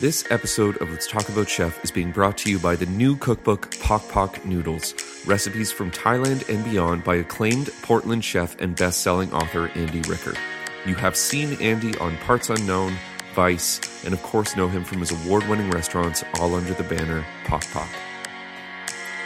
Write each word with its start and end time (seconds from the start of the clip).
This 0.00 0.30
episode 0.30 0.76
of 0.76 0.90
Let's 0.90 1.08
Talk 1.08 1.28
About 1.28 1.48
Chef 1.48 1.82
is 1.82 1.90
being 1.90 2.12
brought 2.12 2.38
to 2.38 2.50
you 2.50 2.60
by 2.60 2.76
the 2.76 2.86
new 2.86 3.16
cookbook 3.16 3.76
Pok 3.80 4.08
Pok 4.08 4.46
Noodles, 4.46 4.94
recipes 5.26 5.72
from 5.72 5.90
Thailand 5.90 6.48
and 6.48 6.64
beyond 6.64 7.02
by 7.02 7.16
acclaimed 7.16 7.68
Portland 7.82 8.24
chef 8.24 8.56
and 8.60 8.76
best-selling 8.76 9.32
author 9.32 9.72
Andy 9.74 10.02
Ricker. 10.02 10.34
You 10.86 10.94
have 10.94 11.16
seen 11.16 11.60
Andy 11.60 11.98
on 11.98 12.16
Parts 12.18 12.48
Unknown, 12.48 12.96
Vice, 13.34 14.04
and 14.04 14.14
of 14.14 14.22
course 14.22 14.54
know 14.54 14.68
him 14.68 14.84
from 14.84 15.00
his 15.00 15.10
award-winning 15.10 15.70
restaurants 15.70 16.22
all 16.38 16.54
under 16.54 16.74
the 16.74 16.84
banner 16.84 17.26
Pok 17.46 17.68
Pok. 17.72 17.88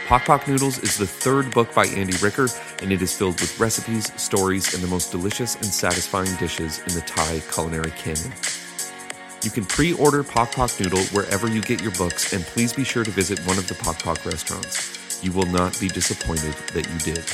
Pok 0.07 0.25
Pok 0.25 0.47
Noodles 0.47 0.79
is 0.79 0.97
the 0.97 1.05
third 1.05 1.51
book 1.51 1.71
by 1.75 1.85
Andy 1.85 2.17
Ricker, 2.17 2.47
and 2.81 2.91
it 2.91 3.03
is 3.03 3.15
filled 3.15 3.39
with 3.39 3.59
recipes, 3.59 4.11
stories, 4.19 4.73
and 4.73 4.81
the 4.81 4.87
most 4.87 5.11
delicious 5.11 5.53
and 5.53 5.65
satisfying 5.65 6.35
dishes 6.37 6.79
in 6.87 6.95
the 6.95 7.01
Thai 7.01 7.41
culinary 7.51 7.91
canon. 7.91 8.33
You 9.43 9.51
can 9.51 9.65
pre 9.65 9.93
order 9.93 10.23
Pok 10.23 10.53
Pok 10.53 10.71
Noodle 10.79 11.03
wherever 11.07 11.49
you 11.49 11.61
get 11.61 11.81
your 11.81 11.91
books, 11.91 12.31
and 12.31 12.43
please 12.43 12.71
be 12.71 12.85
sure 12.85 13.03
to 13.03 13.11
visit 13.11 13.39
one 13.45 13.57
of 13.57 13.67
the 13.67 13.75
Pok 13.75 14.01
Pok 14.01 14.25
restaurants. 14.25 15.21
You 15.21 15.33
will 15.33 15.45
not 15.45 15.77
be 15.79 15.89
disappointed 15.89 16.53
that 16.73 16.89
you 16.89 16.99
did. 16.99 17.25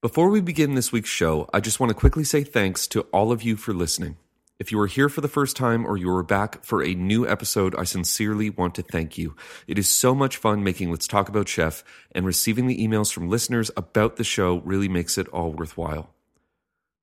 Before 0.00 0.30
we 0.30 0.40
begin 0.40 0.74
this 0.74 0.90
week's 0.90 1.10
show, 1.10 1.48
I 1.52 1.60
just 1.60 1.80
want 1.80 1.90
to 1.90 1.94
quickly 1.94 2.24
say 2.24 2.44
thanks 2.44 2.86
to 2.88 3.02
all 3.12 3.30
of 3.30 3.42
you 3.42 3.56
for 3.56 3.74
listening. 3.74 4.16
If 4.58 4.70
you 4.70 4.80
are 4.80 4.86
here 4.86 5.08
for 5.08 5.20
the 5.20 5.28
first 5.28 5.56
time 5.56 5.84
or 5.84 5.96
you 5.96 6.08
are 6.14 6.22
back 6.22 6.64
for 6.64 6.82
a 6.82 6.94
new 6.94 7.28
episode, 7.28 7.74
I 7.74 7.84
sincerely 7.84 8.48
want 8.48 8.74
to 8.76 8.82
thank 8.82 9.18
you. 9.18 9.34
It 9.66 9.78
is 9.78 9.88
so 9.88 10.14
much 10.14 10.36
fun 10.36 10.62
making 10.62 10.90
Let's 10.90 11.08
Talk 11.08 11.28
About 11.28 11.48
Chef, 11.48 11.84
and 12.12 12.24
receiving 12.24 12.68
the 12.68 12.78
emails 12.78 13.12
from 13.12 13.28
listeners 13.28 13.70
about 13.76 14.16
the 14.16 14.24
show 14.24 14.60
really 14.60 14.88
makes 14.88 15.18
it 15.18 15.28
all 15.28 15.52
worthwhile. 15.52 16.13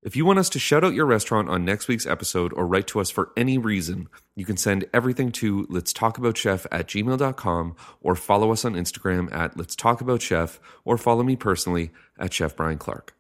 If 0.04 0.16
you 0.16 0.26
want 0.26 0.40
us 0.40 0.50
to 0.50 0.60
shout 0.60 0.84
out 0.84 0.96
your 0.96 1.05
restaurant 1.05 1.48
on 1.48 1.64
next 1.64 1.88
week's 1.88 2.08
episode 2.08 2.54
or 2.54 2.66
write 2.66 2.88
to 2.88 3.00
us 3.00 3.12
for 3.12 3.32
any 3.38 3.60
reason, 3.60 4.08
you 4.36 4.46
can 4.46 4.58
send 4.58 4.86
everything 4.91 5.32
to 5.34 5.68
let's 5.70 5.94
talk 5.94 6.18
about 6.18 6.35
chef 6.35 6.66
at 6.71 6.88
gmail.com 6.88 7.76
or 8.02 8.16
follow 8.16 8.52
us 8.52 8.66
on 8.66 8.74
Instagram 8.74 9.32
at 9.32 9.55
let's 9.57 9.76
talk 9.76 10.02
about 10.02 10.24
chef 10.24 10.60
or 10.85 10.98
follow 10.98 11.22
me 11.22 11.35
personally 11.35 11.91
at 12.18 12.34
Chef 12.34 12.55
Brian 12.55 12.79
Clark. 12.79 13.13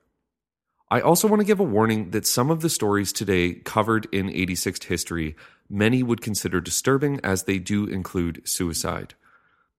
I 0.89 1.01
also 1.01 1.27
want 1.27 1.39
to 1.41 1.45
give 1.45 1.59
a 1.59 1.63
warning 1.63 2.09
that 2.11 2.25
some 2.25 2.49
of 2.49 2.61
the 2.61 2.69
stories 2.69 3.13
today 3.13 3.53
covered 3.53 4.07
in 4.11 4.27
86th 4.29 4.85
history 4.85 5.35
many 5.69 6.01
would 6.01 6.21
consider 6.21 6.59
disturbing 6.59 7.19
as 7.23 7.43
they 7.43 7.59
do 7.59 7.85
include 7.85 8.41
suicide. 8.49 9.13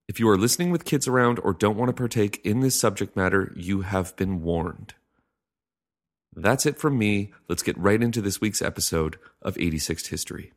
If 0.07 0.21
you 0.21 0.29
are 0.29 0.39
listening 0.39 0.71
with 0.71 0.85
kids 0.85 1.09
around 1.09 1.41
or 1.41 1.53
don't 1.53 1.77
want 1.77 1.89
to 1.89 1.95
partake 1.95 2.41
in 2.45 2.61
this 2.61 2.79
subject 2.79 3.17
matter, 3.17 3.53
you 3.57 3.81
have 3.81 4.15
been 4.15 4.41
warned. 4.43 4.95
That's 6.35 6.67
it 6.67 6.79
from 6.79 6.99
me. 6.99 7.33
Let's 7.49 7.63
get 7.63 7.77
right 7.79 8.03
into 8.03 8.23
this 8.23 8.41
week's 8.41 8.63
episode 8.63 9.19
of 9.43 9.55
86th 9.57 10.09
History. 10.09 10.53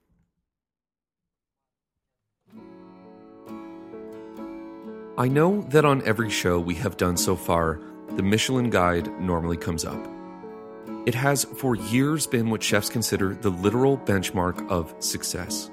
I 5.18 5.28
know 5.28 5.62
that 5.70 5.86
on 5.86 6.06
every 6.06 6.30
show 6.30 6.60
we 6.60 6.76
have 6.76 6.98
done 6.98 7.18
so 7.18 7.36
far, 7.36 7.80
the 8.16 8.24
Michelin 8.24 8.70
Guide 8.70 9.10
normally 9.20 9.58
comes 9.58 9.86
up. 9.86 10.06
It 11.06 11.16
has 11.16 11.44
for 11.44 11.76
years 11.76 12.26
been 12.26 12.50
what 12.50 12.64
chefs 12.64 12.90
consider 12.90 13.36
the 13.36 13.50
literal 13.50 13.98
benchmark 13.98 14.70
of 14.70 14.94
success. 15.00 15.70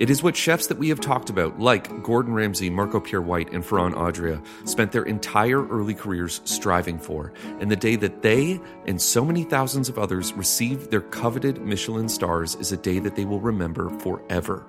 It 0.00 0.08
is 0.08 0.22
what 0.22 0.34
chefs 0.34 0.68
that 0.68 0.78
we 0.78 0.88
have 0.88 0.98
talked 0.98 1.28
about, 1.28 1.60
like 1.60 2.02
Gordon 2.02 2.32
Ramsay, 2.32 2.70
Marco 2.70 3.00
Pierre 3.00 3.20
White, 3.20 3.52
and 3.52 3.62
Ferran 3.62 3.94
Adria, 3.94 4.40
spent 4.64 4.92
their 4.92 5.02
entire 5.02 5.66
early 5.68 5.92
careers 5.92 6.40
striving 6.46 6.98
for. 6.98 7.34
And 7.60 7.70
the 7.70 7.76
day 7.76 7.96
that 7.96 8.22
they 8.22 8.62
and 8.86 8.98
so 8.98 9.26
many 9.26 9.44
thousands 9.44 9.90
of 9.90 9.98
others 9.98 10.32
received 10.32 10.90
their 10.90 11.02
coveted 11.02 11.60
Michelin 11.60 12.08
stars 12.08 12.54
is 12.54 12.72
a 12.72 12.78
day 12.78 12.98
that 12.98 13.14
they 13.14 13.26
will 13.26 13.40
remember 13.40 13.90
forever. 13.98 14.64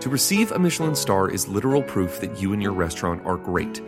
To 0.00 0.08
receive 0.08 0.50
a 0.50 0.58
Michelin 0.58 0.96
star 0.96 1.30
is 1.30 1.46
literal 1.46 1.84
proof 1.84 2.20
that 2.22 2.40
you 2.40 2.52
and 2.52 2.60
your 2.60 2.72
restaurant 2.72 3.24
are 3.24 3.36
great, 3.36 3.80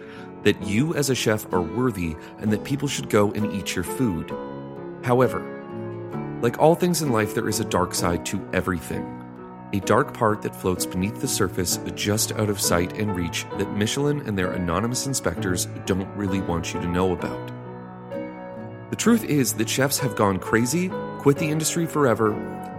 that 0.45 0.63
you 0.65 0.95
as 0.95 1.11
a 1.11 1.15
chef 1.17 1.53
are 1.53 1.61
worthy, 1.61 2.15
and 2.39 2.53
that 2.53 2.63
people 2.63 2.87
should 2.87 3.11
go 3.11 3.33
and 3.33 3.53
eat 3.53 3.75
your 3.75 3.83
food. 3.83 4.31
However, 5.03 5.41
like 6.41 6.61
all 6.61 6.77
things 6.77 7.03
in 7.03 7.11
life, 7.11 7.35
there 7.35 7.49
is 7.49 7.59
a 7.59 7.65
dark 7.65 7.97
side 7.97 8.25
to 8.27 8.49
everything 8.53 9.23
a 9.75 9.81
dark 9.81 10.15
part 10.15 10.41
that 10.41 10.55
floats 10.55 10.87
beneath 10.87 11.21
the 11.21 11.27
surface 11.27 11.81
just 11.97 12.31
out 12.33 12.49
of 12.49 12.61
sight 12.61 12.93
and 12.93 13.17
reach 13.17 13.45
that 13.59 13.73
Michelin 13.73 14.21
and 14.21 14.39
their 14.39 14.53
anonymous 14.53 15.09
inspectors 15.09 15.67
don't 15.85 16.09
really 16.17 16.41
want 16.41 16.73
you 16.73 16.81
to 16.81 16.87
know 16.87 17.13
about. 17.13 17.51
The 18.91 18.97
truth 18.97 19.25
is 19.25 19.53
that 19.55 19.69
chefs 19.69 19.99
have 19.99 20.15
gone 20.15 20.39
crazy, 20.39 20.93
quit 21.19 21.39
the 21.39 21.51
industry 21.51 21.87
forever, 21.87 22.31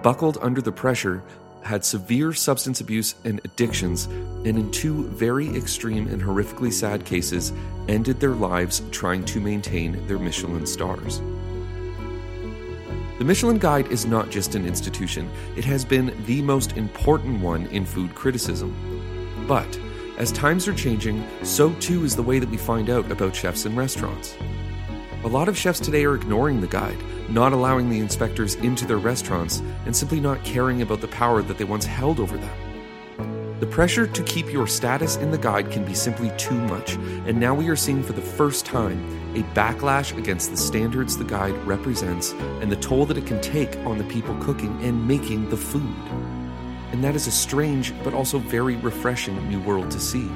buckled 0.03 0.37
under 0.41 0.61
the 0.61 0.71
pressure, 0.71 1.21
had 1.63 1.83
severe 1.83 2.31
substance 2.31 2.79
abuse 2.79 3.15
and 3.25 3.41
addictions, 3.43 4.05
and 4.05 4.47
in 4.47 4.71
two 4.71 5.03
very 5.09 5.49
extreme 5.49 6.07
and 6.07 6.21
horrifically 6.21 6.71
sad 6.71 7.03
cases, 7.03 7.51
ended 7.89 8.21
their 8.21 8.35
lives 8.35 8.81
trying 8.91 9.25
to 9.25 9.41
maintain 9.41 10.07
their 10.07 10.19
Michelin 10.19 10.65
stars. 10.65 11.21
The 13.17 13.23
Michelin 13.23 13.59
Guide 13.59 13.87
is 13.93 14.05
not 14.05 14.29
just 14.29 14.55
an 14.55 14.65
institution, 14.65 15.31
it 15.55 15.63
has 15.63 15.85
been 15.85 16.13
the 16.25 16.41
most 16.41 16.75
important 16.75 17.39
one 17.39 17.65
in 17.67 17.85
food 17.85 18.13
criticism. 18.13 18.75
But 19.47 19.79
as 20.17 20.33
times 20.33 20.67
are 20.67 20.73
changing, 20.73 21.25
so 21.41 21.73
too 21.75 22.03
is 22.03 22.17
the 22.17 22.23
way 22.23 22.39
that 22.39 22.49
we 22.49 22.57
find 22.57 22.89
out 22.89 23.09
about 23.09 23.33
chefs 23.33 23.63
and 23.63 23.77
restaurants. 23.77 24.35
A 25.23 25.29
lot 25.29 25.47
of 25.47 25.57
chefs 25.57 25.79
today 25.79 26.03
are 26.03 26.15
ignoring 26.15 26.59
the 26.59 26.67
guide, 26.67 27.01
not 27.29 27.53
allowing 27.53 27.89
the 27.89 28.01
inspectors 28.01 28.55
into 28.55 28.85
their 28.85 28.97
restaurants, 28.97 29.61
and 29.85 29.95
simply 29.95 30.19
not 30.19 30.43
caring 30.43 30.81
about 30.81 30.99
the 30.99 31.07
power 31.07 31.41
that 31.41 31.57
they 31.57 31.63
once 31.63 31.85
held 31.85 32.19
over 32.19 32.37
them. 32.37 32.64
The 33.61 33.65
pressure 33.67 34.05
to 34.05 34.23
keep 34.23 34.51
your 34.51 34.67
status 34.67 35.15
in 35.15 35.31
the 35.31 35.37
guide 35.37 35.71
can 35.71 35.85
be 35.85 35.93
simply 35.93 36.29
too 36.37 36.59
much, 36.67 36.95
and 37.25 37.39
now 37.39 37.53
we 37.53 37.69
are 37.69 37.75
seeing 37.77 38.03
for 38.03 38.11
the 38.11 38.21
first 38.21 38.65
time 38.65 38.99
a 39.33 39.43
backlash 39.55 40.15
against 40.17 40.51
the 40.51 40.57
standards 40.57 41.17
the 41.17 41.23
guide 41.23 41.55
represents 41.65 42.33
and 42.59 42.69
the 42.69 42.75
toll 42.75 43.05
that 43.05 43.17
it 43.17 43.25
can 43.25 43.39
take 43.39 43.77
on 43.85 43.97
the 43.97 44.03
people 44.03 44.35
cooking 44.41 44.77
and 44.83 45.07
making 45.07 45.49
the 45.49 45.55
food. 45.55 45.95
And 46.91 47.01
that 47.01 47.15
is 47.15 47.27
a 47.27 47.31
strange 47.31 47.93
but 48.03 48.13
also 48.13 48.39
very 48.39 48.75
refreshing 48.75 49.37
new 49.49 49.61
world 49.61 49.89
to 49.91 50.01
see. 50.01 50.29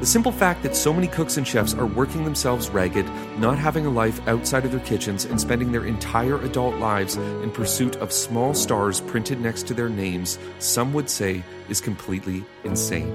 The 0.00 0.04
simple 0.04 0.30
fact 0.30 0.62
that 0.62 0.76
so 0.76 0.92
many 0.92 1.06
cooks 1.06 1.38
and 1.38 1.48
chefs 1.48 1.72
are 1.72 1.86
working 1.86 2.22
themselves 2.24 2.68
ragged, 2.68 3.06
not 3.38 3.58
having 3.58 3.86
a 3.86 3.90
life 3.90 4.20
outside 4.28 4.66
of 4.66 4.70
their 4.70 4.80
kitchens, 4.80 5.24
and 5.24 5.40
spending 5.40 5.72
their 5.72 5.86
entire 5.86 6.38
adult 6.42 6.76
lives 6.76 7.16
in 7.16 7.50
pursuit 7.50 7.96
of 7.96 8.12
small 8.12 8.52
stars 8.52 9.00
printed 9.00 9.40
next 9.40 9.66
to 9.68 9.74
their 9.74 9.88
names, 9.88 10.38
some 10.58 10.92
would 10.92 11.08
say 11.08 11.42
is 11.70 11.80
completely 11.80 12.44
insane. 12.64 13.10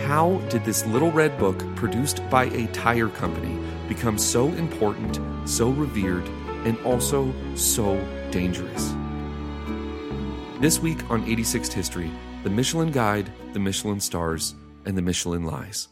How 0.00 0.38
did 0.48 0.64
this 0.64 0.86
little 0.86 1.12
red 1.12 1.38
book, 1.38 1.58
produced 1.76 2.22
by 2.30 2.44
a 2.44 2.66
tire 2.68 3.08
company, 3.08 3.58
become 3.88 4.16
so 4.16 4.48
important, 4.54 5.20
so 5.46 5.70
revered, 5.70 6.26
and 6.64 6.78
also 6.86 7.34
so 7.54 8.00
dangerous? 8.30 8.94
This 10.58 10.80
week 10.80 11.10
on 11.10 11.26
86th 11.26 11.74
History, 11.74 12.10
the 12.44 12.50
Michelin 12.50 12.90
Guide, 12.92 13.30
the 13.52 13.58
Michelin 13.58 14.00
Stars, 14.00 14.54
and 14.86 14.96
the 14.96 15.02
Michelin 15.02 15.44
lies. 15.44 15.88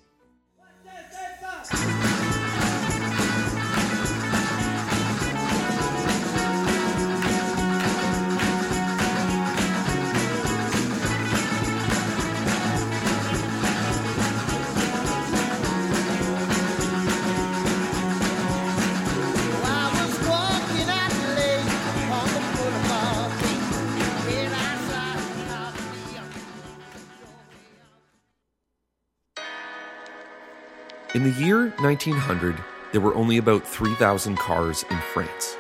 In 31.15 31.23
the 31.23 31.45
year 31.45 31.69
1900, 31.79 32.57
there 32.91 33.01
were 33.01 33.15
only 33.15 33.37
about 33.37 33.65
3,000 33.65 34.37
cars 34.37 34.85
in 34.91 34.97
France. 34.97 35.57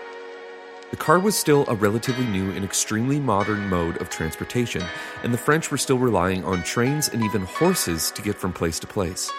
The 0.90 0.96
car 0.96 1.20
was 1.20 1.38
still 1.38 1.64
a 1.68 1.76
relatively 1.76 2.26
new 2.26 2.50
and 2.50 2.64
extremely 2.64 3.20
modern 3.20 3.68
mode 3.68 3.98
of 3.98 4.10
transportation, 4.10 4.82
and 5.22 5.32
the 5.32 5.38
French 5.38 5.70
were 5.70 5.78
still 5.78 5.98
relying 5.98 6.44
on 6.44 6.64
trains 6.64 7.08
and 7.08 7.22
even 7.22 7.42
horses 7.42 8.10
to 8.16 8.22
get 8.22 8.34
from 8.34 8.52
place 8.52 8.80
to 8.80 8.88
place. 8.88 9.30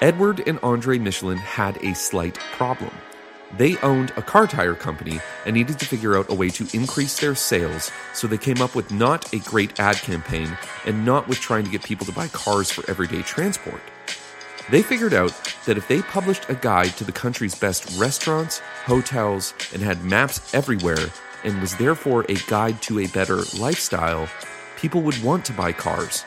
Edward 0.00 0.42
and 0.48 0.58
Andre 0.64 0.98
Michelin 0.98 1.38
had 1.38 1.76
a 1.84 1.94
slight 1.94 2.34
problem. 2.50 2.90
They 3.56 3.76
owned 3.78 4.10
a 4.16 4.22
car 4.22 4.48
tire 4.48 4.74
company 4.74 5.20
and 5.46 5.54
needed 5.54 5.78
to 5.78 5.86
figure 5.86 6.18
out 6.18 6.28
a 6.28 6.34
way 6.34 6.48
to 6.48 6.66
increase 6.76 7.20
their 7.20 7.36
sales, 7.36 7.92
so 8.14 8.26
they 8.26 8.36
came 8.36 8.60
up 8.60 8.74
with 8.74 8.90
not 8.90 9.32
a 9.32 9.38
great 9.38 9.78
ad 9.78 9.94
campaign 9.98 10.58
and 10.86 11.04
not 11.04 11.28
with 11.28 11.38
trying 11.38 11.62
to 11.66 11.70
get 11.70 11.84
people 11.84 12.04
to 12.06 12.12
buy 12.12 12.26
cars 12.26 12.68
for 12.68 12.82
everyday 12.90 13.22
transport. 13.22 13.80
They 14.70 14.82
figured 14.82 15.12
out 15.12 15.32
that 15.66 15.76
if 15.76 15.88
they 15.88 16.02
published 16.02 16.48
a 16.48 16.54
guide 16.54 16.96
to 16.96 17.04
the 17.04 17.12
country's 17.12 17.54
best 17.54 17.98
restaurants, 17.98 18.60
hotels, 18.84 19.54
and 19.72 19.82
had 19.82 20.04
maps 20.04 20.54
everywhere, 20.54 21.10
and 21.44 21.60
was 21.60 21.76
therefore 21.76 22.24
a 22.28 22.36
guide 22.46 22.80
to 22.82 23.00
a 23.00 23.08
better 23.08 23.42
lifestyle, 23.58 24.28
people 24.76 25.02
would 25.02 25.20
want 25.22 25.44
to 25.46 25.52
buy 25.52 25.72
cars. 25.72 26.24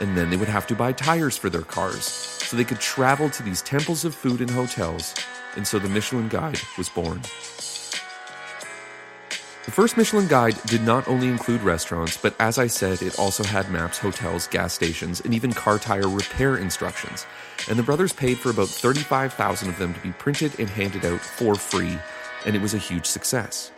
And 0.00 0.16
then 0.16 0.28
they 0.28 0.36
would 0.36 0.48
have 0.48 0.66
to 0.68 0.74
buy 0.74 0.92
tires 0.92 1.36
for 1.36 1.50
their 1.50 1.62
cars, 1.62 2.04
so 2.04 2.56
they 2.56 2.64
could 2.64 2.80
travel 2.80 3.30
to 3.30 3.42
these 3.42 3.62
temples 3.62 4.04
of 4.04 4.14
food 4.14 4.40
and 4.40 4.50
hotels, 4.50 5.14
and 5.56 5.66
so 5.66 5.78
the 5.78 5.88
Michelin 5.88 6.28
Guide 6.28 6.60
was 6.76 6.88
born. 6.88 7.22
The 9.68 9.74
first 9.74 9.98
Michelin 9.98 10.28
Guide 10.28 10.56
did 10.62 10.80
not 10.80 11.06
only 11.06 11.28
include 11.28 11.60
restaurants, 11.60 12.16
but 12.16 12.34
as 12.40 12.56
I 12.56 12.68
said, 12.68 13.02
it 13.02 13.18
also 13.18 13.44
had 13.44 13.70
maps, 13.70 13.98
hotels, 13.98 14.46
gas 14.46 14.72
stations, 14.72 15.20
and 15.20 15.34
even 15.34 15.52
car 15.52 15.78
tire 15.78 16.08
repair 16.08 16.56
instructions. 16.56 17.26
And 17.68 17.78
the 17.78 17.82
brothers 17.82 18.14
paid 18.14 18.38
for 18.38 18.48
about 18.48 18.68
35,000 18.68 19.68
of 19.68 19.78
them 19.78 19.92
to 19.92 20.00
be 20.00 20.12
printed 20.12 20.58
and 20.58 20.70
handed 20.70 21.04
out 21.04 21.20
for 21.20 21.54
free, 21.54 21.98
and 22.46 22.56
it 22.56 22.62
was 22.62 22.72
a 22.72 22.78
huge 22.78 23.04
success. 23.04 23.70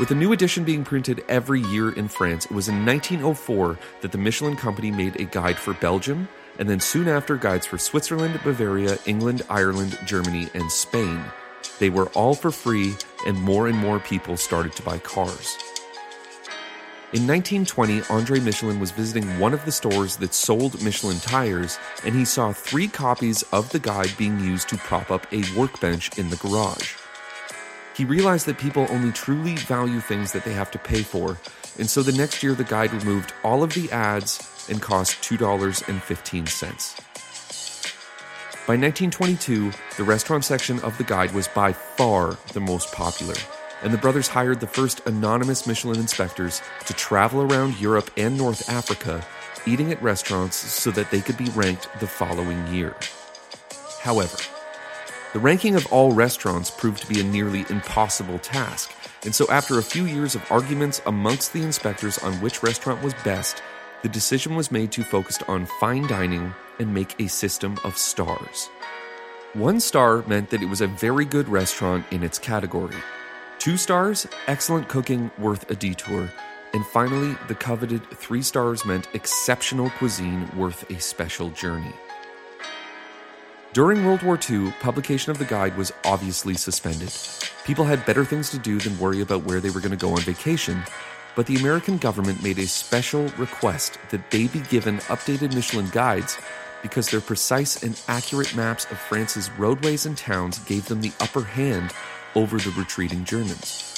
With 0.00 0.10
a 0.10 0.16
new 0.16 0.32
edition 0.32 0.64
being 0.64 0.82
printed 0.82 1.24
every 1.28 1.60
year 1.60 1.92
in 1.92 2.08
France, 2.08 2.46
it 2.46 2.50
was 2.50 2.66
in 2.66 2.84
1904 2.84 3.78
that 4.00 4.10
the 4.10 4.18
Michelin 4.18 4.56
Company 4.56 4.90
made 4.90 5.20
a 5.20 5.24
guide 5.24 5.56
for 5.56 5.74
Belgium, 5.74 6.28
and 6.58 6.68
then 6.68 6.80
soon 6.80 7.06
after, 7.06 7.36
guides 7.36 7.64
for 7.64 7.78
Switzerland, 7.78 8.40
Bavaria, 8.42 8.98
England, 9.06 9.42
Ireland, 9.48 9.96
Germany, 10.04 10.48
and 10.52 10.68
Spain. 10.72 11.22
They 11.78 11.90
were 11.90 12.08
all 12.08 12.34
for 12.34 12.50
free, 12.50 12.94
and 13.26 13.40
more 13.40 13.68
and 13.68 13.76
more 13.78 13.98
people 13.98 14.36
started 14.36 14.74
to 14.76 14.82
buy 14.82 14.98
cars. 14.98 15.58
In 17.12 17.26
1920, 17.26 18.02
Andre 18.08 18.40
Michelin 18.40 18.80
was 18.80 18.90
visiting 18.90 19.38
one 19.38 19.52
of 19.52 19.64
the 19.66 19.72
stores 19.72 20.16
that 20.16 20.32
sold 20.32 20.82
Michelin 20.82 21.20
tires, 21.20 21.78
and 22.06 22.14
he 22.14 22.24
saw 22.24 22.52
three 22.52 22.88
copies 22.88 23.42
of 23.52 23.68
the 23.70 23.78
guide 23.78 24.12
being 24.16 24.40
used 24.40 24.70
to 24.70 24.78
prop 24.78 25.10
up 25.10 25.26
a 25.30 25.44
workbench 25.54 26.16
in 26.18 26.30
the 26.30 26.36
garage. 26.36 26.94
He 27.94 28.06
realized 28.06 28.46
that 28.46 28.56
people 28.56 28.86
only 28.88 29.12
truly 29.12 29.56
value 29.56 30.00
things 30.00 30.32
that 30.32 30.44
they 30.44 30.54
have 30.54 30.70
to 30.70 30.78
pay 30.78 31.02
for, 31.02 31.38
and 31.78 31.90
so 31.90 32.02
the 32.02 32.12
next 32.12 32.42
year 32.42 32.54
the 32.54 32.64
guide 32.64 32.94
removed 32.94 33.34
all 33.44 33.62
of 33.62 33.74
the 33.74 33.92
ads 33.92 34.66
and 34.70 34.80
cost 34.80 35.22
$2.15. 35.22 37.11
By 38.64 38.74
1922, 38.74 39.72
the 39.96 40.04
restaurant 40.04 40.44
section 40.44 40.78
of 40.84 40.96
the 40.96 41.02
guide 41.02 41.32
was 41.32 41.48
by 41.48 41.72
far 41.72 42.38
the 42.52 42.60
most 42.60 42.92
popular, 42.92 43.34
and 43.82 43.92
the 43.92 43.98
brothers 43.98 44.28
hired 44.28 44.60
the 44.60 44.68
first 44.68 45.04
anonymous 45.04 45.66
Michelin 45.66 45.98
inspectors 45.98 46.62
to 46.86 46.94
travel 46.94 47.42
around 47.42 47.80
Europe 47.80 48.12
and 48.16 48.38
North 48.38 48.70
Africa, 48.70 49.26
eating 49.66 49.90
at 49.90 50.00
restaurants 50.00 50.54
so 50.54 50.92
that 50.92 51.10
they 51.10 51.20
could 51.20 51.36
be 51.36 51.50
ranked 51.56 51.88
the 51.98 52.06
following 52.06 52.64
year. 52.68 52.94
However, 53.98 54.36
the 55.32 55.40
ranking 55.40 55.74
of 55.74 55.84
all 55.86 56.12
restaurants 56.12 56.70
proved 56.70 57.02
to 57.02 57.12
be 57.12 57.18
a 57.18 57.24
nearly 57.24 57.66
impossible 57.68 58.38
task, 58.38 58.92
and 59.24 59.34
so 59.34 59.44
after 59.50 59.80
a 59.80 59.82
few 59.82 60.06
years 60.06 60.36
of 60.36 60.52
arguments 60.52 61.02
amongst 61.06 61.52
the 61.52 61.62
inspectors 61.62 62.16
on 62.18 62.34
which 62.34 62.62
restaurant 62.62 63.02
was 63.02 63.14
best, 63.24 63.60
the 64.02 64.08
decision 64.08 64.56
was 64.56 64.72
made 64.72 64.90
to 64.92 65.04
focus 65.04 65.38
on 65.46 65.66
fine 65.78 66.06
dining 66.08 66.52
and 66.78 66.92
make 66.92 67.20
a 67.20 67.28
system 67.28 67.78
of 67.84 67.96
stars. 67.96 68.68
One 69.54 69.80
star 69.80 70.22
meant 70.26 70.50
that 70.50 70.62
it 70.62 70.68
was 70.68 70.80
a 70.80 70.86
very 70.86 71.24
good 71.24 71.48
restaurant 71.48 72.04
in 72.10 72.22
its 72.22 72.38
category. 72.38 72.96
Two 73.58 73.76
stars, 73.76 74.26
excellent 74.48 74.88
cooking 74.88 75.30
worth 75.38 75.70
a 75.70 75.76
detour. 75.76 76.28
And 76.74 76.86
finally, 76.86 77.36
the 77.48 77.54
coveted 77.54 78.04
three 78.10 78.42
stars 78.42 78.84
meant 78.84 79.08
exceptional 79.14 79.90
cuisine 79.90 80.50
worth 80.56 80.90
a 80.90 80.98
special 81.00 81.50
journey. 81.50 81.92
During 83.72 84.04
World 84.04 84.22
War 84.22 84.38
II, 84.50 84.72
publication 84.80 85.30
of 85.30 85.38
the 85.38 85.44
guide 85.44 85.76
was 85.76 85.92
obviously 86.04 86.54
suspended. 86.54 87.12
People 87.64 87.84
had 87.84 88.04
better 88.04 88.24
things 88.24 88.50
to 88.50 88.58
do 88.58 88.78
than 88.78 88.98
worry 88.98 89.20
about 89.20 89.44
where 89.44 89.60
they 89.60 89.70
were 89.70 89.80
going 89.80 89.92
to 89.92 89.96
go 89.96 90.12
on 90.12 90.20
vacation, 90.20 90.82
but 91.34 91.46
the 91.46 91.56
American 91.56 91.96
government 91.98 92.42
made 92.42 92.58
a 92.58 92.66
special 92.66 93.28
request 93.38 93.98
that 94.10 94.30
they 94.30 94.46
be 94.48 94.60
given 94.60 94.98
updated 94.98 95.54
Michelin 95.54 95.88
guides 95.90 96.38
because 96.82 97.08
their 97.08 97.20
precise 97.20 97.82
and 97.82 98.00
accurate 98.08 98.54
maps 98.54 98.90
of 98.90 98.98
France's 98.98 99.50
roadways 99.52 100.04
and 100.04 100.18
towns 100.18 100.58
gave 100.60 100.86
them 100.86 101.00
the 101.00 101.12
upper 101.20 101.42
hand 101.42 101.92
over 102.34 102.58
the 102.58 102.70
retreating 102.72 103.24
Germans. 103.24 103.88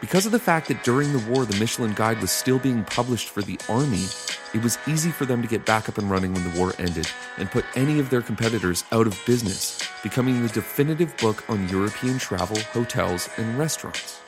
Because 0.00 0.26
of 0.26 0.32
the 0.32 0.40
fact 0.40 0.66
that 0.66 0.82
during 0.82 1.12
the 1.12 1.30
war 1.30 1.44
the 1.44 1.58
Michelin 1.60 1.94
Guide 1.94 2.20
was 2.20 2.32
still 2.32 2.58
being 2.58 2.84
published 2.84 3.28
for 3.28 3.40
the 3.40 3.58
army, 3.68 4.04
it 4.52 4.62
was 4.62 4.76
easy 4.88 5.10
for 5.12 5.24
them 5.24 5.40
to 5.40 5.48
get 5.48 5.64
back 5.64 5.88
up 5.88 5.96
and 5.96 6.10
running 6.10 6.34
when 6.34 6.42
the 6.42 6.58
war 6.58 6.74
ended 6.78 7.08
and 7.38 7.50
put 7.50 7.64
any 7.76 8.00
of 8.00 8.10
their 8.10 8.20
competitors 8.20 8.82
out 8.90 9.06
of 9.06 9.18
business, 9.24 9.78
becoming 10.02 10.42
the 10.42 10.48
definitive 10.48 11.16
book 11.18 11.48
on 11.48 11.68
European 11.68 12.18
travel, 12.18 12.58
hotels, 12.72 13.30
and 13.36 13.56
restaurants. 13.56 14.21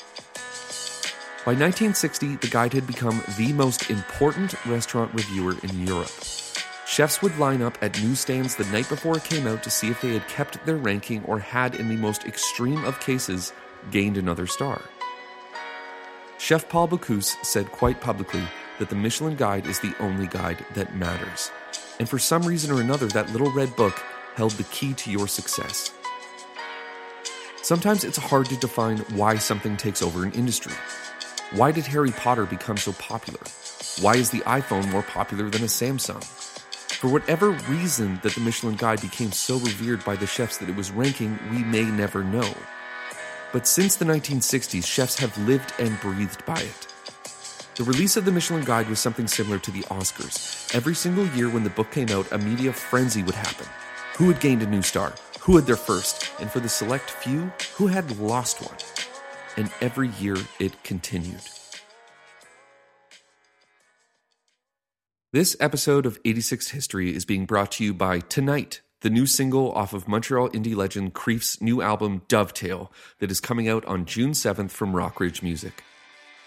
By 1.45 1.51
1960, 1.51 2.37
the 2.37 2.49
guide 2.49 2.73
had 2.73 2.87
become 2.87 3.23
the 3.37 3.53
most 3.53 3.91
important 3.91 4.55
restaurant 4.65 5.13
reviewer 5.13 5.55
in 5.63 5.87
Europe. 5.87 6.11
Chefs 6.87 7.21
would 7.21 7.39
line 7.39 7.61
up 7.61 7.77
at 7.83 8.03
newsstands 8.03 8.57
the 8.57 8.65
night 8.67 8.89
before 8.89 9.19
it 9.19 9.25
came 9.25 9.47
out 9.47 9.63
to 9.63 9.71
see 9.71 9.91
if 9.91 10.01
they 10.01 10.15
had 10.15 10.27
kept 10.27 10.65
their 10.65 10.79
ranking 10.79 11.23
or 11.25 11.39
had, 11.39 11.75
in 11.75 11.91
the 11.91 11.97
most 11.97 12.25
extreme 12.25 12.83
of 12.87 12.99
cases, 12.99 13.53
gained 13.91 14.17
another 14.17 14.47
star. 14.47 14.81
Chef 16.39 16.67
Paul 16.71 16.89
Bocuse 16.89 17.37
said 17.45 17.71
quite 17.71 18.01
publicly 18.01 18.43
that 18.79 18.89
the 18.89 18.97
Michelin 18.97 19.37
Guide 19.37 19.67
is 19.67 19.81
the 19.81 19.95
only 20.01 20.27
guide 20.27 20.65
that 20.73 20.97
matters. 20.97 21.51
And 22.01 22.09
for 22.09 22.19
some 22.19 22.45
reason 22.45 22.71
or 22.75 22.81
another, 22.81 23.07
that 23.09 23.33
little 23.33 23.53
red 23.53 23.77
book 23.77 24.03
held 24.35 24.53
the 24.53 24.65
key 24.65 24.95
to 24.95 25.11
your 25.11 25.29
success. 25.29 25.93
Sometimes 27.61 28.03
it's 28.03 28.17
hard 28.17 28.47
to 28.47 28.57
define 28.57 28.99
why 29.13 29.37
something 29.37 29.77
takes 29.77 30.01
over 30.01 30.25
an 30.25 30.33
industry. 30.33 30.73
Why 31.55 31.71
did 31.71 31.87
Harry 31.87 32.11
Potter 32.11 32.47
become 32.47 32.77
so 32.77 32.93
popular? 32.95 33.39
Why 34.01 34.17
is 34.17 34.31
the 34.31 34.41
iPhone 34.41 34.91
more 34.91 35.05
popular 35.05 35.49
than 35.49 35.63
a 35.63 35.67
Samsung? 35.67 36.25
For 36.99 37.07
whatever 37.07 37.51
reason 37.69 38.19
that 38.25 38.35
the 38.35 38.41
Michelin 38.41 38.75
Guide 38.75 39.01
became 39.01 39.31
so 39.31 39.59
revered 39.59 40.05
by 40.05 40.17
the 40.17 40.27
chefs 40.27 40.59
that 40.59 40.69
it 40.69 40.75
was 40.75 40.91
ranking, 40.91 41.39
we 41.53 41.59
may 41.63 41.85
never 41.85 42.25
know. 42.25 42.53
But 43.53 43.69
since 43.69 43.95
the 43.95 44.05
1960s, 44.05 44.85
chefs 44.85 45.17
have 45.21 45.39
lived 45.47 45.73
and 45.79 46.01
breathed 46.01 46.45
by 46.45 46.59
it. 46.59 46.89
The 47.77 47.85
release 47.85 48.17
of 48.17 48.25
the 48.25 48.33
Michelin 48.33 48.65
Guide 48.65 48.89
was 48.89 48.99
something 48.99 49.29
similar 49.29 49.61
to 49.61 49.71
the 49.71 49.83
Oscars. 49.83 50.75
Every 50.75 50.97
single 50.97 51.29
year 51.37 51.49
when 51.49 51.63
the 51.63 51.71
book 51.71 51.93
came 51.93 52.09
out, 52.09 52.33
a 52.33 52.39
media 52.39 52.73
frenzy 52.73 53.23
would 53.23 53.37
happen. 53.37 53.69
Who 54.17 54.29
had 54.29 54.41
gained 54.41 54.65
a 54.65 54.67
new 54.67 54.83
star? 54.83 55.15
Who 55.43 55.55
had 55.55 55.67
their 55.67 55.77
first? 55.77 56.33
And 56.41 56.51
for 56.51 56.59
the 56.59 56.69
select 56.69 57.11
few, 57.11 57.53
who 57.77 57.87
had 57.87 58.19
lost 58.19 58.61
one? 58.61 59.04
And 59.57 59.71
every 59.81 60.09
year 60.21 60.37
it 60.59 60.83
continued. 60.83 61.41
This 65.33 65.57
episode 65.59 66.07
of 66.07 66.21
86 66.25 66.69
History 66.69 67.15
is 67.15 67.25
being 67.25 67.45
brought 67.45 67.73
to 67.73 67.85
you 67.85 67.93
by 67.93 68.21
Tonight, 68.21 68.83
the 69.01 69.11
new 69.11 69.27
single 69.27 69.73
off 69.73 69.93
of 69.93 70.07
Montreal 70.07 70.51
indie 70.51 70.77
legend 70.77 71.13
Krief's 71.13 71.61
new 71.61 71.83
album 71.83 72.23
Dovetail 72.29 72.93
that 73.19 73.33
is 73.33 73.41
coming 73.41 73.69
out 73.69 73.85
on 73.87 74.05
June 74.05 74.31
7th 74.31 74.71
from 74.71 74.93
Rockridge 74.93 75.43
Music. 75.43 75.83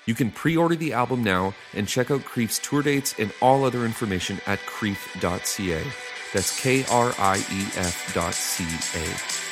You 0.06 0.16
can 0.16 0.32
pre 0.32 0.56
order 0.56 0.76
the 0.76 0.94
album 0.94 1.22
now 1.22 1.54
and 1.74 1.86
check 1.86 2.10
out 2.10 2.24
Krief's 2.24 2.60
tour 2.60 2.82
dates 2.82 3.14
and 3.20 3.34
all 3.42 3.66
other 3.66 3.84
information 3.84 4.40
at 4.48 4.60
krief.ca. 4.60 5.84
That's 6.34 6.62
K 6.62 6.86
R 6.90 7.14
I 7.20 7.38
E 7.38 7.66
F 7.76 8.14
dot 8.14 8.34
C 8.34 8.64
A. 8.98 9.47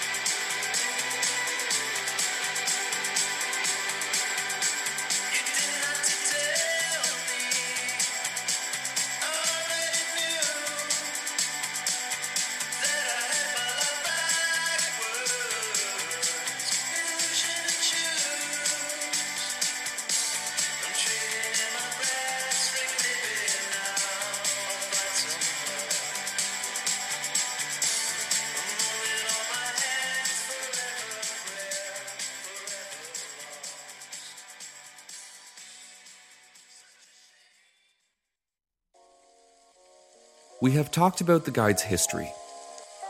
We 40.66 40.72
have 40.72 40.90
talked 40.90 41.22
about 41.22 41.46
the 41.46 41.52
guide's 41.52 41.84
history. 41.84 42.34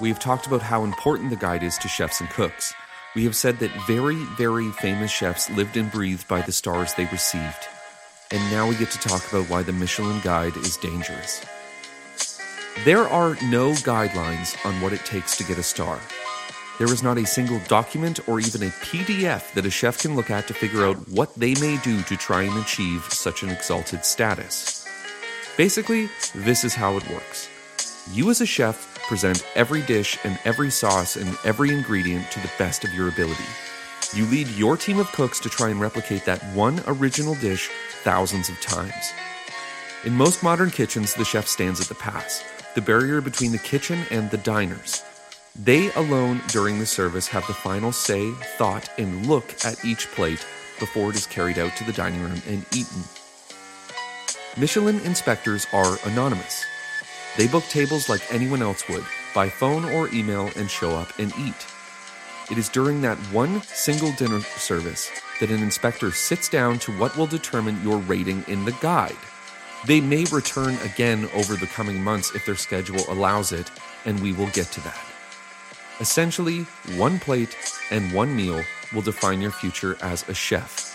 We 0.02 0.10
have 0.10 0.20
talked 0.20 0.46
about 0.46 0.62
how 0.62 0.84
important 0.84 1.30
the 1.30 1.38
guide 1.38 1.64
is 1.64 1.78
to 1.78 1.88
chefs 1.88 2.20
and 2.20 2.30
cooks. 2.30 2.74
We 3.16 3.24
have 3.24 3.34
said 3.34 3.60
that 3.60 3.72
very, 3.88 4.18
very 4.36 4.70
famous 4.72 5.10
chefs 5.10 5.50
lived 5.50 5.78
and 5.78 5.90
breathed 5.90 6.28
by 6.28 6.42
the 6.42 6.52
stars 6.52 6.94
they 6.94 7.06
received. 7.06 7.70
And 8.30 8.52
now 8.52 8.68
we 8.68 8.76
get 8.76 8.92
to 8.92 9.00
talk 9.00 9.26
about 9.30 9.50
why 9.50 9.64
the 9.64 9.72
Michelin 9.72 10.20
Guide 10.20 10.58
is 10.58 10.76
dangerous. 10.76 11.46
There 12.84 13.08
are 13.08 13.38
no 13.44 13.72
guidelines 13.72 14.58
on 14.66 14.82
what 14.82 14.92
it 14.92 15.06
takes 15.06 15.38
to 15.38 15.46
get 15.46 15.58
a 15.58 15.64
star. 15.64 15.98
There 16.78 16.92
is 16.92 17.04
not 17.04 17.18
a 17.18 17.26
single 17.26 17.62
document 17.70 18.28
or 18.28 18.42
even 18.42 18.64
a 18.64 18.76
PDF 18.84 19.54
that 19.54 19.66
a 19.66 19.72
chef 19.72 20.00
can 20.00 20.18
look 20.18 20.30
at 20.30 20.46
to 20.50 20.54
figure 20.54 20.86
out 20.86 21.08
what 21.08 21.34
they 21.36 21.54
may 21.62 21.78
do 21.78 22.02
to 22.02 22.18
try 22.18 22.42
and 22.42 22.60
achieve 22.62 23.06
such 23.12 23.44
an 23.44 23.50
exalted 23.50 24.04
status. 24.04 24.85
Basically, 25.58 26.10
this 26.34 26.66
is 26.66 26.76
how 26.76 26.98
it 26.98 27.10
works. 27.10 27.50
You, 28.12 28.30
as 28.30 28.42
a 28.42 28.46
chef, 28.46 29.00
present 29.08 29.46
every 29.56 29.82
dish 29.84 30.18
and 30.26 30.38
every 30.44 30.70
sauce 30.70 31.16
and 31.16 31.38
every 31.46 31.72
ingredient 31.72 32.30
to 32.32 32.42
the 32.42 32.52
best 32.58 32.84
of 32.84 32.94
your 32.94 33.08
ability. 33.08 33.46
You 34.14 34.26
lead 34.26 34.50
your 34.50 34.76
team 34.76 35.00
of 35.00 35.12
cooks 35.14 35.40
to 35.40 35.50
try 35.50 35.70
and 35.70 35.80
replicate 35.80 36.26
that 36.26 36.44
one 36.54 36.82
original 36.88 37.36
dish 37.36 37.70
thousands 38.04 38.50
of 38.50 38.60
times. 38.60 39.14
In 40.04 40.14
most 40.14 40.44
modern 40.44 40.72
kitchens, 40.72 41.14
the 41.14 41.24
chef 41.24 41.48
stands 41.48 41.80
at 41.80 41.88
the 41.88 41.96
pass, 41.96 42.44
the 42.76 42.82
barrier 42.82 43.22
between 43.22 43.54
the 43.54 43.58
kitchen 43.58 44.06
and 44.12 44.30
the 44.30 44.38
diners. 44.38 45.04
They 45.58 45.90
alone 45.94 46.42
during 46.50 46.80
the 46.80 46.86
service 46.86 47.30
have 47.30 47.48
the 47.48 47.54
final 47.54 47.94
say, 47.94 48.30
thought, 48.58 48.90
and 48.98 49.26
look 49.26 49.56
at 49.64 49.86
each 49.86 50.08
plate 50.12 50.46
before 50.80 51.12
it 51.12 51.16
is 51.16 51.26
carried 51.26 51.58
out 51.58 51.78
to 51.78 51.86
the 51.86 51.94
dining 51.94 52.22
room 52.22 52.42
and 52.46 52.66
eaten. 52.76 53.04
Michelin 54.58 55.02
inspectors 55.02 55.68
are 55.74 55.98
anonymous. 56.06 56.64
They 57.38 57.48
book 57.48 57.66
tables 57.66 58.08
like 58.08 58.34
anyone 58.34 58.62
else 58.62 58.88
would, 58.88 59.04
by 59.34 59.50
phone 59.50 59.84
or 59.84 60.08
email, 60.14 60.50
and 60.56 60.72
show 60.72 60.92
up 60.92 61.12
and 61.20 61.34
eat. 61.38 61.68
It 62.50 62.58
is 62.58 62.70
during 62.70 63.02
that 63.02 63.18
one 63.34 63.62
single 63.64 64.14
dinner 64.14 64.40
service 64.40 65.12
that 65.42 65.52
an 65.52 65.62
inspector 65.62 66.12
sits 66.12 66.48
down 66.48 66.80
to 66.80 66.94
what 66.94 67.18
will 67.18 67.28
determine 67.28 67.84
your 67.84 67.98
rating 67.98 68.46
in 68.48 68.64
the 68.64 68.72
guide. 68.80 69.18
They 69.86 70.00
may 70.00 70.24
return 70.32 70.78
again 70.86 71.30
over 71.34 71.56
the 71.56 71.68
coming 71.68 72.02
months 72.02 72.34
if 72.34 72.46
their 72.46 72.56
schedule 72.56 73.04
allows 73.10 73.52
it, 73.52 73.70
and 74.06 74.22
we 74.22 74.32
will 74.32 74.48
get 74.48 74.68
to 74.68 74.82
that. 74.86 75.06
Essentially, 76.00 76.62
one 76.96 77.20
plate 77.20 77.58
and 77.92 78.14
one 78.14 78.34
meal 78.34 78.64
will 78.94 79.02
define 79.02 79.42
your 79.42 79.52
future 79.52 79.98
as 80.02 80.28
a 80.30 80.34
chef. 80.34 80.95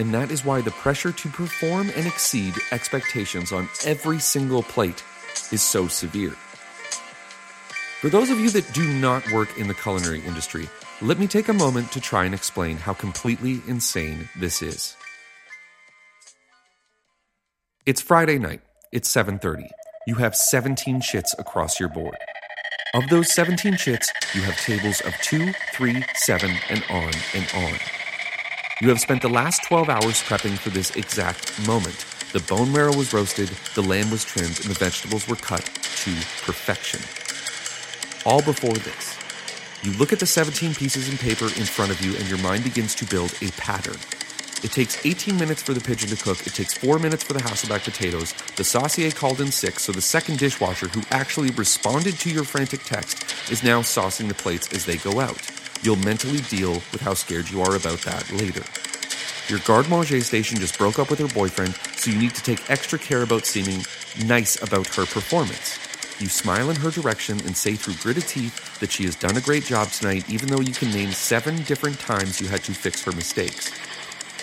And 0.00 0.14
that 0.14 0.30
is 0.30 0.46
why 0.46 0.62
the 0.62 0.70
pressure 0.70 1.12
to 1.12 1.28
perform 1.28 1.90
and 1.94 2.06
exceed 2.06 2.54
expectations 2.72 3.52
on 3.52 3.68
every 3.84 4.18
single 4.18 4.62
plate 4.62 5.04
is 5.52 5.60
so 5.60 5.88
severe. 5.88 6.34
For 8.00 8.08
those 8.08 8.30
of 8.30 8.40
you 8.40 8.48
that 8.48 8.72
do 8.72 8.90
not 8.94 9.30
work 9.30 9.58
in 9.58 9.68
the 9.68 9.74
culinary 9.74 10.24
industry, 10.24 10.70
let 11.02 11.18
me 11.18 11.26
take 11.26 11.50
a 11.50 11.52
moment 11.52 11.92
to 11.92 12.00
try 12.00 12.24
and 12.24 12.34
explain 12.34 12.78
how 12.78 12.94
completely 12.94 13.60
insane 13.66 14.26
this 14.38 14.62
is. 14.62 14.96
It's 17.84 18.00
Friday 18.00 18.38
night. 18.38 18.62
It's 18.92 19.10
7:30. 19.10 19.68
You 20.06 20.14
have 20.14 20.34
17 20.34 21.02
chits 21.02 21.34
across 21.38 21.78
your 21.78 21.90
board. 21.90 22.16
Of 22.94 23.06
those 23.10 23.30
17 23.34 23.76
chits, 23.76 24.10
you 24.34 24.40
have 24.40 24.56
tables 24.62 25.02
of 25.02 25.12
2, 25.20 25.52
3, 25.74 26.02
7, 26.14 26.50
and 26.70 26.82
on 26.88 27.12
and 27.34 27.46
on. 27.54 27.99
You 28.82 28.88
have 28.88 28.98
spent 28.98 29.20
the 29.20 29.28
last 29.28 29.62
12 29.64 29.90
hours 29.90 30.22
prepping 30.22 30.56
for 30.56 30.70
this 30.70 30.96
exact 30.96 31.66
moment. 31.66 32.06
The 32.32 32.40
bone 32.40 32.72
marrow 32.72 32.96
was 32.96 33.12
roasted, 33.12 33.50
the 33.74 33.82
lamb 33.82 34.10
was 34.10 34.24
trimmed, 34.24 34.58
and 34.60 34.70
the 34.70 34.78
vegetables 34.78 35.28
were 35.28 35.36
cut 35.36 35.66
to 35.66 36.10
perfection. 36.46 37.00
All 38.24 38.40
before 38.40 38.72
this. 38.72 39.18
You 39.82 39.92
look 39.98 40.14
at 40.14 40.18
the 40.18 40.24
17 40.24 40.74
pieces 40.74 41.10
in 41.10 41.18
paper 41.18 41.44
in 41.44 41.66
front 41.66 41.90
of 41.90 42.00
you, 42.00 42.16
and 42.16 42.26
your 42.26 42.38
mind 42.38 42.64
begins 42.64 42.94
to 42.94 43.04
build 43.04 43.34
a 43.42 43.50
pattern. 43.60 43.98
It 44.64 44.72
takes 44.72 45.04
18 45.04 45.36
minutes 45.36 45.62
for 45.62 45.74
the 45.74 45.80
pigeon 45.80 46.08
to 46.08 46.16
cook. 46.16 46.46
It 46.46 46.54
takes 46.54 46.72
4 46.72 46.98
minutes 46.98 47.22
for 47.22 47.34
the 47.34 47.40
Hasselback 47.40 47.84
potatoes. 47.84 48.32
The 48.56 48.64
saucier 48.64 49.10
called 49.10 49.42
in 49.42 49.52
sick, 49.52 49.78
so 49.78 49.92
the 49.92 50.00
second 50.00 50.38
dishwasher, 50.38 50.88
who 50.88 51.02
actually 51.10 51.50
responded 51.50 52.18
to 52.20 52.30
your 52.30 52.44
frantic 52.44 52.84
text, 52.84 53.50
is 53.52 53.62
now 53.62 53.82
saucing 53.82 54.28
the 54.28 54.34
plates 54.34 54.72
as 54.72 54.86
they 54.86 54.96
go 54.96 55.20
out. 55.20 55.59
You'll 55.82 55.96
mentally 55.96 56.40
deal 56.48 56.74
with 56.92 57.00
how 57.00 57.14
scared 57.14 57.50
you 57.50 57.62
are 57.62 57.74
about 57.74 58.00
that 58.00 58.30
later. 58.32 58.62
Your 59.48 59.60
garde 59.60 59.88
manger 59.88 60.20
station 60.20 60.58
just 60.58 60.78
broke 60.78 60.98
up 60.98 61.10
with 61.10 61.18
her 61.18 61.28
boyfriend, 61.28 61.74
so 61.96 62.10
you 62.10 62.18
need 62.18 62.34
to 62.34 62.42
take 62.42 62.70
extra 62.70 62.98
care 62.98 63.22
about 63.22 63.46
seeming 63.46 63.84
nice 64.24 64.62
about 64.62 64.86
her 64.94 65.06
performance. 65.06 65.78
You 66.20 66.28
smile 66.28 66.68
in 66.68 66.76
her 66.76 66.90
direction 66.90 67.40
and 67.46 67.56
say 67.56 67.76
through 67.76 67.94
gritted 67.94 68.28
teeth 68.28 68.78
that 68.80 68.92
she 68.92 69.04
has 69.04 69.16
done 69.16 69.38
a 69.38 69.40
great 69.40 69.64
job 69.64 69.88
tonight, 69.88 70.28
even 70.28 70.48
though 70.48 70.60
you 70.60 70.74
can 70.74 70.90
name 70.90 71.12
seven 71.12 71.62
different 71.62 71.98
times 71.98 72.40
you 72.40 72.48
had 72.48 72.62
to 72.64 72.74
fix 72.74 73.02
her 73.04 73.12
mistakes. 73.12 73.72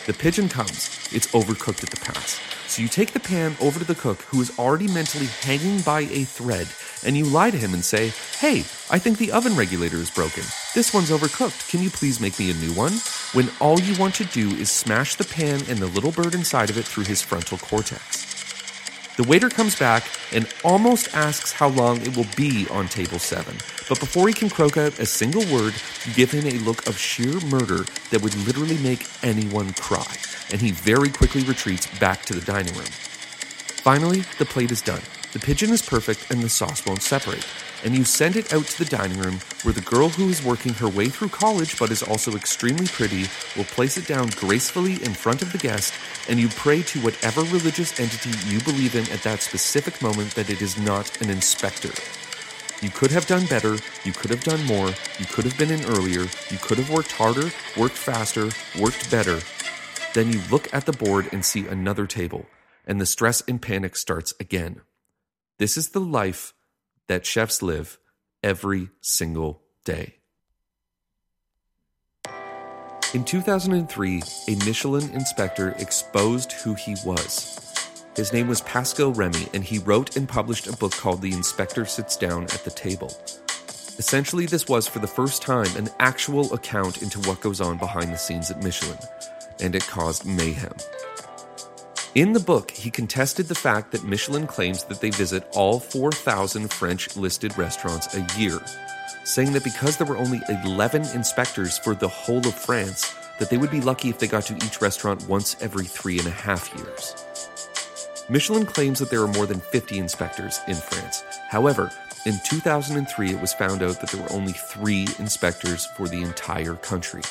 The 0.08 0.14
pigeon 0.14 0.48
comes. 0.48 0.88
It's 1.12 1.28
overcooked 1.34 1.84
at 1.84 1.90
the 1.90 2.00
pass. 2.00 2.40
So 2.68 2.82
you 2.82 2.88
take 2.88 3.12
the 3.12 3.20
pan 3.20 3.58
over 3.60 3.78
to 3.78 3.84
the 3.84 3.94
cook 3.94 4.22
who 4.22 4.40
is 4.40 4.58
already 4.58 4.88
mentally 4.88 5.26
hanging 5.26 5.82
by 5.82 6.02
a 6.04 6.24
thread, 6.24 6.70
and 7.04 7.18
you 7.18 7.26
lie 7.26 7.52
to 7.52 7.58
him 7.58 7.74
and 7.74 7.84
say, 7.84 8.14
Hey, 8.40 8.60
I 8.90 9.00
think 9.00 9.18
the 9.18 9.34
oven 9.34 9.58
regulator 9.58 9.98
is 9.98 10.10
broken. 10.10 10.44
This 10.74 10.94
one's 10.94 11.10
overcooked. 11.10 11.70
Can 11.70 11.82
you 11.82 11.90
please 11.90 12.22
make 12.22 12.40
me 12.40 12.50
a 12.50 12.54
new 12.54 12.72
one? 12.72 12.94
When 13.34 13.50
all 13.60 13.82
you 13.82 14.00
want 14.00 14.16
to 14.16 14.24
do 14.24 14.48
is 14.52 14.72
smash 14.72 15.16
the 15.16 15.26
pan 15.26 15.60
and 15.68 15.80
the 15.80 15.88
little 15.88 16.14
bird 16.14 16.36
inside 16.36 16.70
of 16.70 16.78
it 16.78 16.86
through 16.86 17.04
his 17.04 17.22
frontal 17.22 17.58
cortex. 17.58 18.27
The 19.18 19.24
waiter 19.24 19.50
comes 19.50 19.76
back 19.76 20.04
and 20.32 20.48
almost 20.64 21.16
asks 21.16 21.52
how 21.52 21.70
long 21.70 22.00
it 22.02 22.16
will 22.16 22.28
be 22.36 22.68
on 22.70 22.88
table 22.88 23.18
7. 23.18 23.52
But 23.90 24.00
before 24.00 24.28
he 24.28 24.34
can 24.34 24.48
croak 24.48 24.78
out 24.78 25.00
a 25.00 25.08
single 25.08 25.42
word, 25.52 25.74
you 26.06 26.14
give 26.14 26.32
him 26.32 26.46
a 26.46 26.60
look 26.64 26.86
of 26.86 27.00
sheer 27.00 27.40
murder 27.48 27.86
that 28.12 28.22
would 28.22 28.36
literally 28.46 28.78
make 28.78 29.08
anyone 29.24 29.74
cry, 29.74 30.06
and 30.52 30.62
he 30.62 30.70
very 30.70 31.10
quickly 31.10 31.42
retreats 31.44 31.88
back 32.00 32.26
to 32.26 32.36
the 32.36 32.46
dining 32.46 32.76
room. 32.76 32.86
Finally, 33.82 34.24
the 34.38 34.46
plate 34.46 34.70
is 34.70 34.84
done. 34.84 35.02
The 35.38 35.46
pigeon 35.46 35.70
is 35.70 35.84
perfect 35.84 36.32
and 36.32 36.42
the 36.42 36.50
sauce 36.50 36.84
won't 36.84 37.04
separate. 37.04 37.46
And 37.86 37.96
you 37.96 38.06
send 38.06 38.38
it 38.38 38.52
out 38.56 38.66
to 38.66 38.84
the 38.84 38.90
dining 38.90 39.20
room 39.20 39.40
where 39.62 39.72
the 39.72 39.82
girl 39.82 40.10
who 40.10 40.30
is 40.30 40.44
working 40.44 40.74
her 40.74 40.90
way 40.90 41.10
through 41.10 41.30
college 41.30 41.78
but 41.78 41.92
is 41.92 42.02
also 42.02 42.36
extremely 42.36 42.88
pretty 42.88 43.26
will 43.56 43.66
place 43.66 43.98
it 43.98 44.08
down 44.08 44.30
gracefully 44.30 44.94
in 45.04 45.14
front 45.14 45.44
of 45.44 45.52
the 45.52 45.60
guest 45.60 45.94
and 46.28 46.40
you 46.40 46.48
pray 46.50 46.82
to 46.82 47.00
whatever 47.02 47.42
religious 47.42 48.00
entity 48.00 48.32
you 48.50 48.60
believe 48.62 48.96
in 48.96 49.08
at 49.12 49.22
that 49.22 49.42
specific 49.42 50.02
moment 50.02 50.34
that 50.34 50.50
it 50.50 50.60
is 50.60 50.76
not 50.80 51.22
an 51.22 51.30
inspector. 51.30 51.94
You 52.82 52.90
could 52.90 53.12
have 53.12 53.28
done 53.28 53.46
better, 53.46 53.78
you 54.06 54.14
could 54.14 54.32
have 54.32 54.44
done 54.44 54.66
more, 54.66 54.88
you 55.20 55.28
could 55.28 55.46
have 55.46 55.58
been 55.60 55.70
in 55.70 55.86
earlier, 55.86 56.22
you 56.50 56.58
could 56.64 56.80
have 56.80 56.90
worked 56.90 57.12
harder, 57.12 57.52
worked 57.78 57.96
faster, 57.96 58.50
worked 58.80 59.12
better. 59.12 59.40
Then 60.16 60.34
you 60.34 60.42
look 60.50 60.74
at 60.74 60.88
the 60.88 60.94
board 60.94 61.30
and 61.32 61.46
see 61.46 61.68
another 61.68 62.08
table, 62.08 62.48
and 62.88 63.00
the 63.00 63.06
stress 63.06 63.44
and 63.48 63.62
panic 63.62 63.96
starts 63.96 64.34
again. 64.40 64.82
This 65.60 65.76
is 65.76 65.90
the 65.90 66.00
life 66.00 66.54
that 67.08 67.26
chefs 67.26 67.64
live 67.64 67.98
every 68.44 68.90
single 69.02 69.64
day. 69.86 70.18
In 73.16 73.24
2003, 73.24 74.22
a 74.50 74.56
Michelin 74.66 75.10
inspector 75.10 75.70
exposed 75.80 76.52
who 76.52 76.76
he 76.76 76.96
was. 77.04 77.74
His 78.16 78.32
name 78.32 78.48
was 78.48 78.62
Pascal 78.62 79.14
Remy, 79.14 79.48
and 79.56 79.64
he 79.64 79.80
wrote 79.80 80.16
and 80.16 80.30
published 80.30 80.68
a 80.68 80.78
book 80.78 80.92
called 80.92 81.24
The 81.24 81.34
Inspector 81.34 81.84
Sits 81.86 82.16
Down 82.18 82.44
at 82.44 82.64
the 82.64 82.70
Table. 82.70 83.12
Essentially, 83.98 84.46
this 84.46 84.68
was 84.68 84.88
for 84.88 85.00
the 85.00 85.08
first 85.08 85.42
time 85.42 85.76
an 85.76 85.90
actual 86.00 86.54
account 86.54 87.02
into 87.02 87.20
what 87.22 87.42
goes 87.42 87.62
on 87.62 87.80
behind 87.80 88.14
the 88.14 88.18
scenes 88.18 88.52
at 88.52 88.62
Michelin, 88.62 89.00
and 89.60 89.76
it 89.76 89.88
caused 89.88 90.24
mayhem. 90.24 90.74
In 92.18 92.34
the 92.34 92.40
book, 92.40 92.72
he 92.72 92.90
contested 92.90 93.48
the 93.48 93.54
fact 93.54 93.92
that 93.92 94.04
Michelin 94.04 94.48
claims 94.48 94.84
that 94.86 95.02
they 95.02 95.12
visit 95.12 95.48
all 95.54 95.80
4,000 95.80 96.74
French 96.74 97.16
listed 97.16 97.56
restaurants 97.60 98.12
a 98.16 98.26
year, 98.40 98.60
saying 99.24 99.54
that 99.54 99.64
because 99.64 99.98
there 99.98 100.08
were 100.08 100.18
only 100.18 100.42
11 100.50 101.04
inspectors 101.14 101.78
for 101.78 101.94
the 101.94 102.08
whole 102.08 102.40
of 102.40 102.56
France, 102.56 103.14
that 103.38 103.52
they 103.52 103.58
would 103.58 103.70
be 103.70 103.82
lucky 103.82 104.10
if 104.10 104.18
they 104.18 104.26
got 104.26 104.42
to 104.48 104.56
each 104.66 104.82
restaurant 104.82 105.28
once 105.28 105.58
every 105.62 105.86
three 105.86 106.18
and 106.18 106.28
a 106.28 106.32
half 106.32 106.74
years. 106.76 107.14
Michelin 108.30 108.66
claims 108.66 108.98
that 108.98 109.12
there 109.12 109.22
are 109.22 109.28
more 109.28 109.46
than 109.46 109.60
50 109.60 110.00
inspectors 110.00 110.60
in 110.68 110.74
France. 110.74 111.22
However, 111.50 111.92
in 112.26 112.34
2003, 112.50 113.30
it 113.30 113.40
was 113.40 113.54
found 113.54 113.84
out 113.84 114.02
that 114.02 114.10
there 114.10 114.24
were 114.24 114.34
only 114.34 114.54
three 114.54 115.08
inspectors 115.20 115.86
for 115.96 116.08
the 116.08 116.24
entire 116.24 116.78
country. 116.78 117.22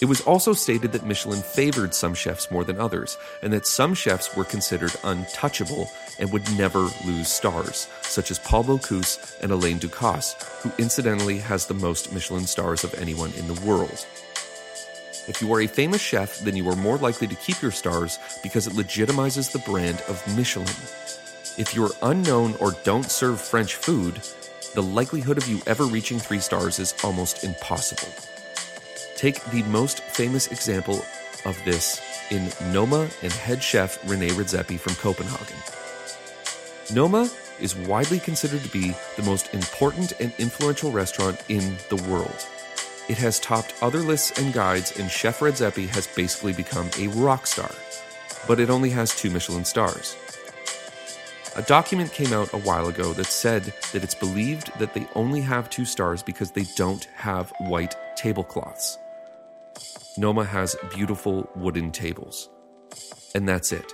It 0.00 0.08
was 0.08 0.22
also 0.22 0.54
stated 0.54 0.92
that 0.92 1.04
Michelin 1.04 1.42
favored 1.42 1.94
some 1.94 2.14
chefs 2.14 2.50
more 2.50 2.64
than 2.64 2.80
others, 2.80 3.18
and 3.42 3.52
that 3.52 3.66
some 3.66 3.92
chefs 3.92 4.34
were 4.34 4.44
considered 4.44 4.96
untouchable 5.04 5.90
and 6.18 6.32
would 6.32 6.56
never 6.56 6.88
lose 7.04 7.28
stars, 7.28 7.86
such 8.00 8.30
as 8.30 8.38
Paul 8.38 8.64
Bocuse 8.64 9.38
and 9.42 9.52
Alain 9.52 9.78
Ducasse, 9.78 10.42
who 10.62 10.72
incidentally 10.78 11.36
has 11.38 11.66
the 11.66 11.74
most 11.74 12.14
Michelin 12.14 12.46
stars 12.46 12.82
of 12.82 12.94
anyone 12.94 13.32
in 13.34 13.46
the 13.46 13.60
world. 13.60 14.06
If 15.28 15.42
you 15.42 15.52
are 15.52 15.60
a 15.60 15.66
famous 15.66 16.00
chef, 16.00 16.38
then 16.38 16.56
you 16.56 16.66
are 16.70 16.76
more 16.76 16.96
likely 16.96 17.26
to 17.26 17.34
keep 17.34 17.60
your 17.60 17.70
stars 17.70 18.18
because 18.42 18.66
it 18.66 18.72
legitimizes 18.72 19.52
the 19.52 19.58
brand 19.70 20.00
of 20.08 20.26
Michelin. 20.34 20.66
If 21.58 21.74
you're 21.74 21.90
unknown 22.00 22.54
or 22.58 22.72
don't 22.84 23.10
serve 23.10 23.38
French 23.38 23.74
food, 23.74 24.22
the 24.74 24.82
likelihood 24.82 25.36
of 25.36 25.46
you 25.46 25.60
ever 25.66 25.84
reaching 25.84 26.18
three 26.18 26.38
stars 26.38 26.78
is 26.78 26.94
almost 27.04 27.44
impossible. 27.44 28.08
Take 29.20 29.44
the 29.50 29.62
most 29.64 30.00
famous 30.00 30.46
example 30.46 31.04
of 31.44 31.62
this 31.66 32.00
in 32.30 32.50
Noma 32.72 33.06
and 33.22 33.30
head 33.30 33.62
chef 33.62 33.98
Rene 34.08 34.28
Redzepi 34.28 34.80
from 34.80 34.94
Copenhagen. 34.94 35.58
Noma 36.94 37.28
is 37.60 37.76
widely 37.76 38.18
considered 38.18 38.62
to 38.62 38.70
be 38.70 38.94
the 39.18 39.22
most 39.24 39.52
important 39.52 40.12
and 40.20 40.32
influential 40.38 40.90
restaurant 40.90 41.38
in 41.50 41.76
the 41.90 42.02
world. 42.08 42.46
It 43.10 43.18
has 43.18 43.38
topped 43.40 43.74
other 43.82 43.98
lists 43.98 44.40
and 44.40 44.54
guides, 44.54 44.98
and 44.98 45.10
Chef 45.10 45.40
Redzepi 45.40 45.86
has 45.88 46.06
basically 46.06 46.54
become 46.54 46.88
a 46.98 47.08
rock 47.08 47.46
star. 47.46 47.72
But 48.48 48.58
it 48.58 48.70
only 48.70 48.88
has 48.88 49.14
two 49.14 49.28
Michelin 49.28 49.66
stars. 49.66 50.16
A 51.56 51.62
document 51.62 52.10
came 52.10 52.32
out 52.32 52.54
a 52.54 52.58
while 52.58 52.88
ago 52.88 53.12
that 53.12 53.26
said 53.26 53.64
that 53.92 54.02
it's 54.02 54.14
believed 54.14 54.72
that 54.78 54.94
they 54.94 55.06
only 55.14 55.42
have 55.42 55.68
two 55.68 55.84
stars 55.84 56.22
because 56.22 56.52
they 56.52 56.64
don't 56.74 57.04
have 57.16 57.52
white 57.58 57.94
tablecloths. 58.16 58.96
Noma 60.18 60.44
has 60.44 60.76
beautiful 60.94 61.48
wooden 61.54 61.92
tables. 61.92 62.50
And 63.34 63.48
that's 63.48 63.72
it. 63.72 63.92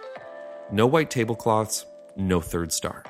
No 0.73 0.87
white 0.87 1.11
tablecloths, 1.11 1.85
no 2.17 2.41
third 2.41 2.73
star. 2.73 3.05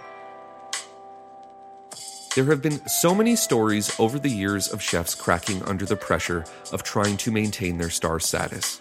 There 2.34 2.44
have 2.44 2.60
been 2.60 2.86
so 2.86 3.14
many 3.14 3.34
stories 3.34 3.98
over 3.98 4.18
the 4.18 4.28
years 4.28 4.68
of 4.70 4.82
chefs 4.82 5.14
cracking 5.14 5.62
under 5.62 5.86
the 5.86 5.96
pressure 5.96 6.44
of 6.72 6.82
trying 6.82 7.16
to 7.18 7.30
maintain 7.30 7.78
their 7.78 7.88
star 7.88 8.20
status. 8.20 8.80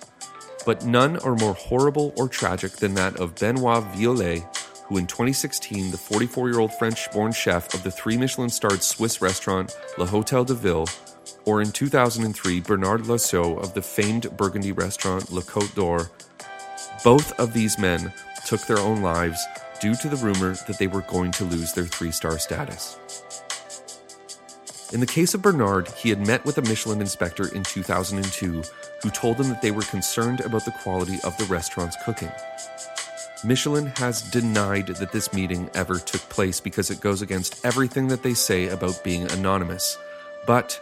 But 0.65 0.83
none 0.83 1.17
are 1.19 1.35
more 1.35 1.53
horrible 1.53 2.13
or 2.17 2.27
tragic 2.27 2.73
than 2.73 2.95
that 2.95 3.15
of 3.17 3.35
Benoit 3.35 3.83
Violier, 3.93 4.43
who 4.85 4.97
in 4.97 5.07
2016, 5.07 5.91
the 5.91 5.97
44 5.97 6.49
year 6.49 6.59
old 6.59 6.73
French 6.73 7.11
born 7.11 7.31
chef 7.31 7.73
of 7.73 7.83
the 7.83 7.91
three 7.91 8.17
Michelin 8.17 8.49
starred 8.49 8.83
Swiss 8.83 9.21
restaurant 9.21 9.75
Le 9.97 10.05
Hotel 10.05 10.43
de 10.45 10.53
Ville, 10.53 10.87
or 11.45 11.61
in 11.61 11.71
2003, 11.71 12.61
Bernard 12.61 13.01
Loiseau 13.01 13.57
of 13.57 13.73
the 13.73 13.81
famed 13.81 14.35
Burgundy 14.37 14.71
restaurant 14.71 15.31
Le 15.31 15.41
Cote 15.41 15.73
d'Or. 15.75 16.11
Both 17.03 17.37
of 17.39 17.53
these 17.53 17.79
men 17.79 18.13
took 18.45 18.61
their 18.61 18.79
own 18.79 19.01
lives 19.01 19.43
due 19.81 19.95
to 19.95 20.07
the 20.07 20.17
rumor 20.17 20.55
that 20.67 20.77
they 20.79 20.87
were 20.87 21.01
going 21.01 21.31
to 21.31 21.43
lose 21.43 21.73
their 21.73 21.85
three 21.85 22.11
star 22.11 22.37
status. 22.37 22.97
In 24.93 24.99
the 24.99 25.05
case 25.07 25.33
of 25.33 25.41
Bernard, 25.41 25.89
he 25.89 26.09
had 26.09 26.25
met 26.25 26.45
with 26.45 26.57
a 26.59 26.61
Michelin 26.61 27.01
inspector 27.01 27.53
in 27.53 27.63
2002 27.63 28.63
who 29.01 29.09
told 29.09 29.39
him 29.39 29.49
that 29.49 29.61
they 29.61 29.71
were 29.71 29.81
concerned 29.81 30.41
about 30.41 30.63
the 30.63 30.71
quality 30.71 31.19
of 31.23 31.35
the 31.37 31.45
restaurant's 31.45 31.97
cooking. 32.05 32.31
Michelin 33.45 33.93
has 33.97 34.23
denied 34.23 34.87
that 34.87 35.11
this 35.11 35.31
meeting 35.31 35.69
ever 35.75 35.99
took 35.99 36.21
place 36.29 36.59
because 36.59 36.89
it 36.89 36.99
goes 36.99 37.21
against 37.21 37.63
everything 37.63 38.07
that 38.07 38.23
they 38.23 38.33
say 38.33 38.69
about 38.69 39.03
being 39.03 39.31
anonymous. 39.31 39.99
But 40.47 40.81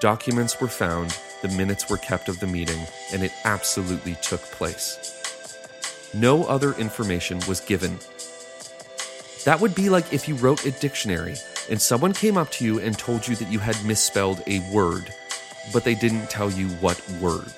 documents 0.00 0.60
were 0.60 0.66
found, 0.66 1.16
the 1.42 1.48
minutes 1.48 1.88
were 1.88 1.98
kept 1.98 2.28
of 2.28 2.40
the 2.40 2.48
meeting, 2.48 2.84
and 3.12 3.22
it 3.22 3.30
absolutely 3.44 4.16
took 4.22 4.40
place. 4.40 4.98
No 6.12 6.42
other 6.46 6.72
information 6.72 7.38
was 7.46 7.60
given. 7.60 7.96
That 9.44 9.60
would 9.60 9.76
be 9.76 9.88
like 9.88 10.12
if 10.12 10.26
you 10.26 10.34
wrote 10.34 10.66
a 10.66 10.72
dictionary 10.72 11.36
and 11.70 11.80
someone 11.80 12.12
came 12.12 12.36
up 12.36 12.50
to 12.52 12.64
you 12.64 12.80
and 12.80 12.98
told 12.98 13.28
you 13.28 13.36
that 13.36 13.52
you 13.52 13.60
had 13.60 13.84
misspelled 13.84 14.42
a 14.48 14.58
word, 14.72 15.14
but 15.72 15.84
they 15.84 15.94
didn't 15.94 16.28
tell 16.28 16.50
you 16.50 16.70
what 16.80 17.00
word. 17.20 17.52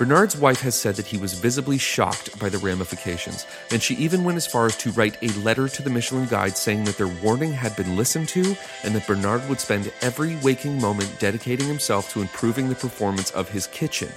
Bernard's 0.00 0.34
wife 0.34 0.62
has 0.62 0.74
said 0.74 0.94
that 0.94 1.08
he 1.08 1.18
was 1.18 1.34
visibly 1.34 1.76
shocked 1.76 2.38
by 2.38 2.48
the 2.48 2.56
ramifications, 2.56 3.44
and 3.70 3.82
she 3.82 3.94
even 3.96 4.24
went 4.24 4.38
as 4.38 4.46
far 4.46 4.64
as 4.64 4.74
to 4.78 4.90
write 4.92 5.22
a 5.22 5.28
letter 5.40 5.68
to 5.68 5.82
the 5.82 5.90
Michelin 5.90 6.26
Guide 6.26 6.56
saying 6.56 6.84
that 6.84 6.96
their 6.96 7.06
warning 7.06 7.52
had 7.52 7.76
been 7.76 7.98
listened 7.98 8.26
to 8.30 8.56
and 8.82 8.94
that 8.94 9.06
Bernard 9.06 9.46
would 9.50 9.60
spend 9.60 9.92
every 10.00 10.36
waking 10.36 10.80
moment 10.80 11.14
dedicating 11.18 11.66
himself 11.66 12.10
to 12.14 12.22
improving 12.22 12.70
the 12.70 12.74
performance 12.74 13.30
of 13.32 13.50
his 13.50 13.66
kitchen 13.66 14.08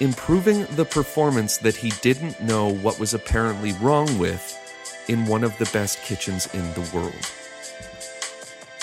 improving 0.00 0.64
the 0.76 0.84
performance 0.84 1.58
that 1.58 1.76
he 1.76 1.90
didn't 2.02 2.40
know 2.40 2.68
what 2.68 2.98
was 2.98 3.14
apparently 3.14 3.72
wrong 3.74 4.18
with 4.18 4.56
in 5.08 5.26
one 5.26 5.44
of 5.44 5.56
the 5.58 5.68
best 5.72 6.02
kitchens 6.02 6.52
in 6.54 6.62
the 6.74 6.90
world. 6.92 7.14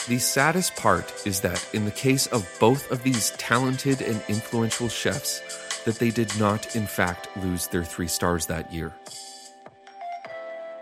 The 0.07 0.19
saddest 0.19 0.75
part 0.75 1.25
is 1.25 1.39
that 1.41 1.67
in 1.73 1.85
the 1.85 1.91
case 1.91 2.27
of 2.27 2.47
both 2.59 2.91
of 2.91 3.01
these 3.01 3.31
talented 3.31 4.01
and 4.01 4.21
influential 4.27 4.87
chefs, 4.87 5.41
that 5.85 5.99
they 5.99 6.11
did 6.11 6.37
not 6.37 6.75
in 6.75 6.85
fact 6.85 7.29
lose 7.37 7.67
their 7.67 7.83
3 7.83 8.07
stars 8.07 8.45
that 8.47 8.71
year. 8.73 8.93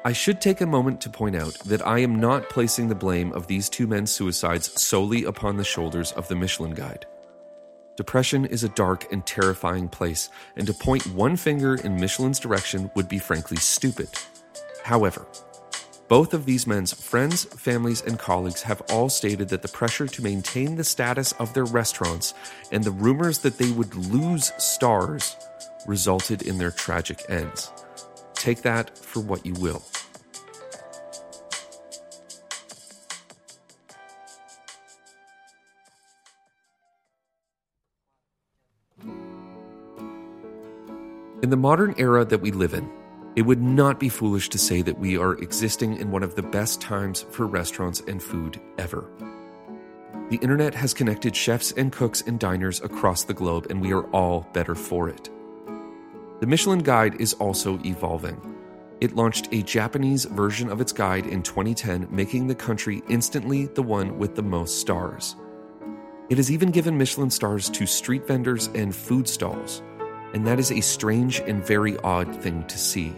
I 0.06 0.12
should 0.12 0.42
take 0.42 0.60
a 0.60 0.66
moment 0.66 1.00
to 1.02 1.10
point 1.10 1.36
out 1.38 1.54
that 1.60 1.86
I 1.88 2.00
am 2.00 2.20
not 2.20 2.50
placing 2.50 2.90
the 2.90 2.96
blame 2.96 3.32
of 3.32 3.48
these 3.48 3.70
two 3.70 3.88
men's 3.88 4.12
suicides 4.12 4.82
solely 4.82 5.24
upon 5.24 5.56
the 5.56 5.64
shoulders 5.64 6.12
of 6.12 6.28
the 6.28 6.36
Michelin 6.36 6.74
Guide. 6.74 7.06
Depression 7.96 8.44
is 8.44 8.64
a 8.64 8.70
dark 8.70 9.14
and 9.14 9.26
terrifying 9.26 9.88
place, 9.88 10.30
and 10.58 10.68
to 10.68 10.74
point 10.74 11.06
one 11.08 11.38
finger 11.38 11.76
in 11.76 11.96
Michelin's 11.96 12.40
direction 12.40 12.92
would 12.96 13.08
be 13.08 13.20
frankly 13.20 13.56
stupid. 13.58 14.10
However, 14.84 15.26
both 16.14 16.36
of 16.36 16.46
these 16.46 16.68
men's 16.68 16.94
friends, 16.94 17.44
families, 17.44 18.02
and 18.02 18.20
colleagues 18.20 18.62
have 18.62 18.84
all 18.92 19.10
stated 19.10 19.50
that 19.50 19.64
the 19.64 19.68
pressure 19.68 20.06
to 20.06 20.22
maintain 20.22 20.76
the 20.76 20.84
status 20.84 21.32
of 21.40 21.52
their 21.56 21.66
restaurants 21.66 22.36
and 22.72 22.84
the 22.84 22.92
rumors 22.92 23.40
that 23.40 23.58
they 23.58 23.72
would 23.72 23.96
lose 23.96 24.52
stars 24.60 25.36
resulted 25.88 26.44
in 26.44 26.60
their 26.60 26.70
tragic 26.70 27.20
ends. 27.30 27.72
Take 28.36 28.62
that 28.62 28.96
for 28.96 29.22
what 29.22 29.44
you 29.44 29.56
will. 29.56 29.82
In 41.42 41.50
the 41.50 41.58
modern 41.58 41.96
era 41.98 42.24
that 42.24 42.40
we 42.40 42.52
live 42.52 42.76
in, 42.76 42.88
it 43.36 43.42
would 43.42 43.62
not 43.62 44.00
be 44.00 44.10
foolish 44.10 44.50
to 44.50 44.58
say 44.58 44.82
that 44.84 45.00
we 45.00 45.18
are 45.18 45.34
existing 45.34 45.98
in 45.98 46.12
one 46.12 46.24
of 46.24 46.36
the 46.36 46.44
best 46.44 46.80
times 46.80 47.26
for 47.32 47.48
restaurants 47.48 48.02
and 48.02 48.22
food 48.22 48.62
ever. 48.78 49.10
The 50.30 50.38
internet 50.38 50.74
has 50.76 50.94
connected 50.94 51.36
chefs 51.36 51.72
and 51.72 51.92
cooks 51.92 52.22
and 52.22 52.40
diners 52.40 52.82
across 52.82 53.24
the 53.24 53.34
globe, 53.34 53.68
and 53.70 53.82
we 53.82 53.92
are 53.92 54.06
all 54.12 54.48
better 54.54 54.76
for 54.76 55.10
it. 55.10 55.30
The 56.40 56.48
Michelin 56.48 56.80
Guide 56.80 57.20
is 57.20 57.34
also 57.34 57.80
evolving. 57.86 58.40
It 59.02 59.16
launched 59.16 59.50
a 59.52 59.64
Japanese 59.64 60.26
version 60.26 60.70
of 60.70 60.80
its 60.80 60.92
guide 60.92 61.26
in 61.26 61.42
2010, 61.42 62.08
making 62.10 62.48
the 62.48 62.56
country 62.56 63.02
instantly 63.10 63.66
the 63.66 63.84
one 63.84 64.18
with 64.18 64.36
the 64.36 64.44
most 64.44 64.80
stars. 64.80 65.36
It 66.30 66.38
has 66.38 66.52
even 66.52 66.72
given 66.72 66.98
Michelin 66.98 67.30
stars 67.30 67.70
to 67.72 67.86
street 67.86 68.26
vendors 68.26 68.68
and 68.76 68.96
food 68.96 69.28
stalls 69.28 69.82
and 70.34 70.46
that 70.48 70.60
is 70.60 70.72
a 70.72 70.82
strange 70.82 71.40
and 71.42 71.66
very 71.66 71.98
odd 72.00 72.36
thing 72.42 72.66
to 72.68 72.78
see. 72.78 73.14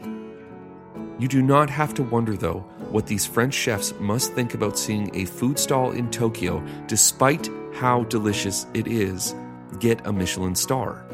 You 1.18 1.30
do 1.30 1.42
not 1.42 1.70
have 1.70 1.94
to 1.94 2.04
wonder, 2.04 2.36
though, 2.36 2.60
what 2.90 3.08
these 3.08 3.26
French 3.26 3.54
chefs 3.54 3.94
must 4.00 4.34
think 4.34 4.54
about 4.54 4.78
seeing 4.78 5.16
a 5.16 5.26
food 5.26 5.58
stall 5.58 5.92
in 5.92 6.12
Tokyo, 6.12 6.62
despite 6.88 7.50
how 7.74 8.04
delicious 8.04 8.66
it 8.74 8.88
is, 8.88 9.34
get 9.80 10.06
a 10.06 10.12
Michelin 10.12 10.56
star. 10.56 11.06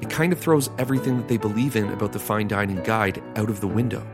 It 0.00 0.10
kind 0.10 0.32
of 0.32 0.40
throws 0.40 0.68
everything 0.78 1.16
that 1.16 1.28
they 1.28 1.36
believe 1.36 1.76
in 1.76 1.90
about 1.90 2.12
the 2.12 2.18
fine 2.18 2.48
dining 2.48 2.82
guide 2.82 3.22
out 3.36 3.50
of 3.50 3.60
the 3.60 3.68
window. 3.68 4.04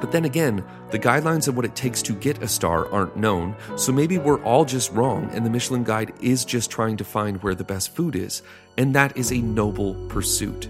But 0.00 0.12
then 0.12 0.24
again, 0.24 0.64
the 0.90 0.98
guidelines 0.98 1.46
of 1.46 1.56
what 1.56 1.64
it 1.64 1.74
takes 1.74 2.00
to 2.02 2.14
get 2.14 2.42
a 2.42 2.48
star 2.48 2.90
aren't 2.90 3.16
known, 3.16 3.54
so 3.76 3.92
maybe 3.92 4.18
we're 4.18 4.42
all 4.42 4.64
just 4.64 4.92
wrong 4.92 5.30
and 5.32 5.44
the 5.44 5.50
Michelin 5.50 5.84
Guide 5.84 6.12
is 6.20 6.44
just 6.44 6.70
trying 6.70 6.96
to 6.96 7.04
find 7.04 7.42
where 7.42 7.54
the 7.54 7.64
best 7.64 7.94
food 7.94 8.16
is, 8.16 8.42
and 8.78 8.94
that 8.94 9.16
is 9.16 9.30
a 9.30 9.40
noble 9.42 9.94
pursuit. 10.08 10.68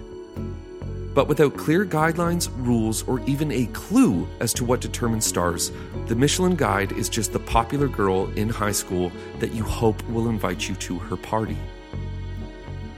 But 1.13 1.27
without 1.27 1.57
clear 1.57 1.85
guidelines, 1.85 2.49
rules, 2.55 3.03
or 3.03 3.19
even 3.21 3.51
a 3.51 3.65
clue 3.67 4.27
as 4.39 4.53
to 4.53 4.63
what 4.63 4.79
determines 4.79 5.25
stars, 5.25 5.71
the 6.07 6.15
Michelin 6.15 6.55
Guide 6.55 6.93
is 6.93 7.09
just 7.09 7.33
the 7.33 7.39
popular 7.39 7.89
girl 7.89 8.29
in 8.37 8.47
high 8.47 8.71
school 8.71 9.11
that 9.39 9.53
you 9.53 9.63
hope 9.63 10.01
will 10.07 10.29
invite 10.29 10.69
you 10.69 10.75
to 10.75 10.99
her 10.99 11.17
party. 11.17 11.57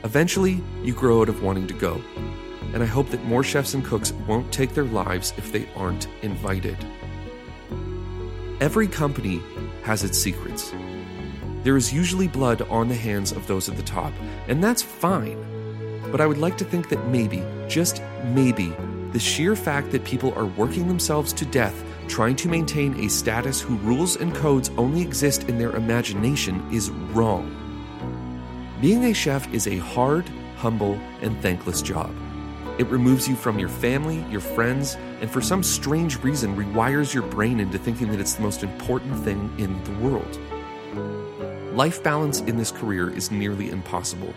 Eventually, 0.04 0.62
you 0.84 0.94
grow 0.94 1.22
out 1.22 1.30
of 1.30 1.42
wanting 1.42 1.66
to 1.68 1.74
go, 1.74 2.02
and 2.74 2.82
I 2.82 2.86
hope 2.86 3.10
that 3.10 3.24
more 3.26 3.44
chefs 3.44 3.74
and 3.74 3.84
cooks 3.84 4.14
won't 4.28 4.52
take 4.52 4.74
their 4.74 4.86
lives 4.86 5.34
if 5.38 5.52
they 5.52 5.68
aren't 5.76 6.08
invited. 6.22 6.78
Every 8.62 8.88
company 8.88 9.42
has 9.84 10.04
its 10.04 10.18
secrets. 10.18 10.74
There 11.64 11.78
is 11.78 11.94
usually 11.94 12.28
blood 12.28 12.62
on 12.64 12.88
the 12.88 12.96
hands 12.96 13.32
of 13.32 13.48
those 13.48 13.70
at 13.70 13.78
the 13.78 13.84
top, 13.84 14.14
and 14.48 14.64
that's 14.64 14.82
fine. 14.82 15.38
But 16.12 16.22
I 16.22 16.26
would 16.26 16.38
like 16.38 16.58
to 16.58 16.66
think 16.66 16.90
that 16.90 17.08
maybe, 17.08 17.44
just 17.68 18.02
maybe, 18.26 18.76
the 19.12 19.20
sheer 19.20 19.56
fact 19.56 19.92
that 19.92 20.04
people 20.04 20.34
are 20.36 20.46
working 20.46 20.88
themselves 20.88 21.34
to 21.34 21.46
death 21.46 21.84
trying 22.08 22.36
to 22.36 22.50
maintain 22.50 23.00
a 23.00 23.10
status 23.10 23.62
whose 23.62 23.80
rules 23.82 24.18
and 24.18 24.36
codes 24.36 24.70
only 24.78 25.02
exist 25.02 25.44
in 25.50 25.58
their 25.58 25.76
imagination 25.76 26.66
is 26.72 26.90
wrong. 26.90 27.60
Being 28.82 29.06
a 29.06 29.14
chef 29.14 29.52
is 29.54 29.68
a 29.68 29.78
hard, 29.78 30.30
humble, 30.58 30.94
and 31.22 31.42
thankless 31.42 31.82
job. 31.82 32.14
It 32.80 32.88
removes 32.88 33.28
you 33.28 33.36
from 33.36 33.60
your 33.60 33.70
family, 33.70 34.26
your 34.32 34.42
friends, 34.42 34.96
and 35.22 35.30
for 35.30 35.42
some 35.42 35.62
strange 35.62 36.22
reason 36.24 36.56
rewires 36.56 37.14
your 37.14 37.24
brain 37.24 37.60
into 37.60 37.78
thinking 37.78 38.10
that 38.12 38.20
it's 38.20 38.34
the 38.34 38.42
most 38.42 38.64
important 38.64 39.16
thing 39.24 39.54
in 39.60 39.84
the 39.84 39.92
world. 40.04 40.40
Life 41.76 42.02
balance 42.02 42.42
in 42.42 42.58
this 42.58 42.72
career 42.72 43.10
is 43.10 43.30
nearly 43.30 43.70
impossible, 43.70 44.34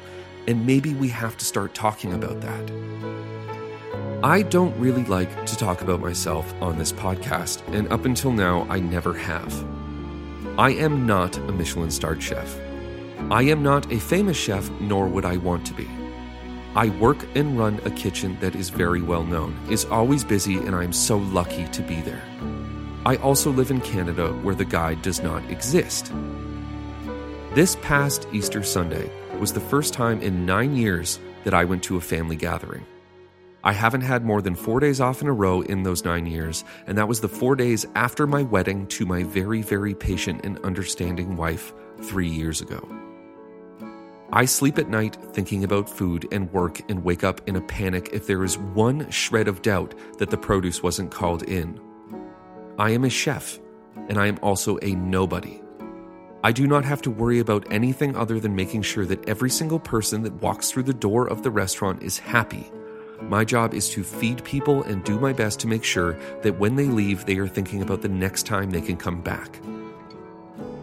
and 0.46 0.66
maybe 0.66 0.92
we 0.94 1.09
have 1.09 1.38
to 1.38 1.44
start 1.46 1.72
talking 1.72 2.12
about 2.12 2.42
that. 2.42 2.70
I 4.22 4.42
don't 4.42 4.79
really 4.79 5.05
like 5.05 5.46
to 5.46 5.57
talk 5.57 5.81
about 5.81 6.01
myself 6.01 6.53
on 6.61 6.79
this 6.79 6.92
podcast, 6.92 7.66
and 7.75 7.90
up 7.92 8.05
until 8.05 8.33
now, 8.33 8.66
I 8.68 8.81
never 8.81 9.14
have. 9.14 9.64
I 10.59 10.70
am 10.70 11.07
not 11.07 11.37
a 11.37 11.53
Michelin 11.53 11.90
starred 11.90 12.22
chef. 12.22 12.59
I 13.31 13.42
am 13.42 13.62
not 13.62 13.92
a 13.92 13.99
famous 13.99 14.37
chef, 14.37 14.70
nor 14.81 15.07
would 15.09 15.25
I 15.25 15.37
want 15.37 15.66
to 15.66 15.75
be. 15.75 15.88
I 16.77 16.91
work 17.01 17.25
and 17.35 17.59
run 17.59 17.81
a 17.87 17.91
kitchen 17.91 18.37
that 18.41 18.55
is 18.55 18.69
very 18.69 19.01
well 19.01 19.25
known, 19.25 19.57
is 19.71 19.87
always 19.87 20.25
busy, 20.25 20.59
and 20.59 20.77
I 20.77 20.85
am 20.85 20.93
so 20.93 21.17
lucky 21.17 21.67
to 21.69 21.81
be 21.81 22.03
there. 22.03 22.23
I 23.07 23.17
also 23.17 23.51
live 23.51 23.71
in 23.71 23.81
Canada 23.81 24.35
where 24.43 24.55
the 24.55 24.67
guide 24.67 25.01
does 25.01 25.23
not 25.23 25.43
exist. 25.51 26.12
This 27.55 27.77
past 27.77 28.29
Easter 28.31 28.62
Sunday 28.62 29.11
was 29.39 29.55
the 29.55 29.61
first 29.61 29.95
time 29.95 30.21
in 30.21 30.45
nine 30.45 30.77
years 30.77 31.19
that 31.45 31.55
I 31.55 31.65
went 31.65 31.83
to 31.85 31.97
a 31.97 32.01
family 32.03 32.37
gathering. 32.37 32.85
I 33.65 33.73
haven't 33.73 34.03
had 34.03 34.27
more 34.27 34.43
than 34.43 34.55
four 34.55 34.79
days 34.79 35.01
off 35.01 35.23
in 35.23 35.29
a 35.29 35.33
row 35.33 35.62
in 35.62 35.83
those 35.83 36.05
nine 36.05 36.27
years, 36.27 36.62
and 36.87 36.99
that 36.99 37.09
was 37.09 37.23
the 37.23 37.29
four 37.29 37.57
days 37.57 37.87
after 37.95 38.27
my 38.27 38.43
wedding 38.43 38.87
to 38.89 39.07
my 39.07 39.23
very, 39.23 39.62
very 39.62 39.95
patient 39.95 40.45
and 40.45 40.59
understanding 40.59 41.37
wife 41.37 41.73
three 42.03 42.29
years 42.29 42.61
ago. 42.61 42.87
I 44.33 44.45
sleep 44.45 44.79
at 44.79 44.89
night 44.89 45.17
thinking 45.33 45.62
about 45.62 45.89
food 45.89 46.27
and 46.33 46.53
work 46.53 46.81
and 46.91 47.05
wake 47.05 47.23
up 47.23 47.41
in 47.49 47.55
a 47.55 47.61
panic 47.61 48.11
if 48.12 48.27
there 48.27 48.43
is 48.43 48.59
one 48.59 49.09
shred 49.11 49.47
of 49.47 49.62
doubt 49.62 49.95
that 50.19 50.31
the 50.31 50.37
produce 50.37 50.83
wasn't 50.83 51.12
called 51.12 51.45
in. 51.45 51.81
I 52.77 52.91
am 52.91 53.05
a 53.05 53.11
chef, 53.11 53.59
and 54.09 54.19
I 54.19 54.27
am 54.27 54.39
also 54.43 54.79
a 54.83 54.97
nobody. 54.97 55.62
I 56.43 56.51
do 56.51 56.67
not 56.67 56.85
have 56.85 57.01
to 57.03 57.11
worry 57.11 57.39
about 57.39 57.73
anything 57.73 58.17
other 58.17 58.41
than 58.41 58.57
making 58.57 58.83
sure 58.83 59.07
that 59.07 59.29
every 59.29 59.49
single 59.49 59.81
person 59.81 60.23
that 60.23 60.43
walks 60.43 60.71
through 60.71 60.85
the 60.85 60.93
door 60.93 61.29
of 61.29 61.43
the 61.43 61.51
restaurant 61.51 62.03
is 62.03 62.19
happy. 62.19 62.71
My 63.23 63.45
job 63.45 63.75
is 63.75 63.89
to 63.91 64.03
feed 64.03 64.45
people 64.45 64.83
and 64.83 65.05
do 65.05 65.19
my 65.21 65.33
best 65.33 65.61
to 65.61 65.69
make 65.69 65.85
sure 65.85 66.19
that 66.43 66.59
when 66.59 66.77
they 66.77 66.87
leave, 66.87 67.25
they 67.27 67.39
are 67.39 67.49
thinking 67.49 67.81
about 67.81 68.03
the 68.03 68.09
next 68.09 68.45
time 68.45 68.71
they 68.71 68.81
can 68.81 68.97
come 68.97 69.23
back. 69.23 69.61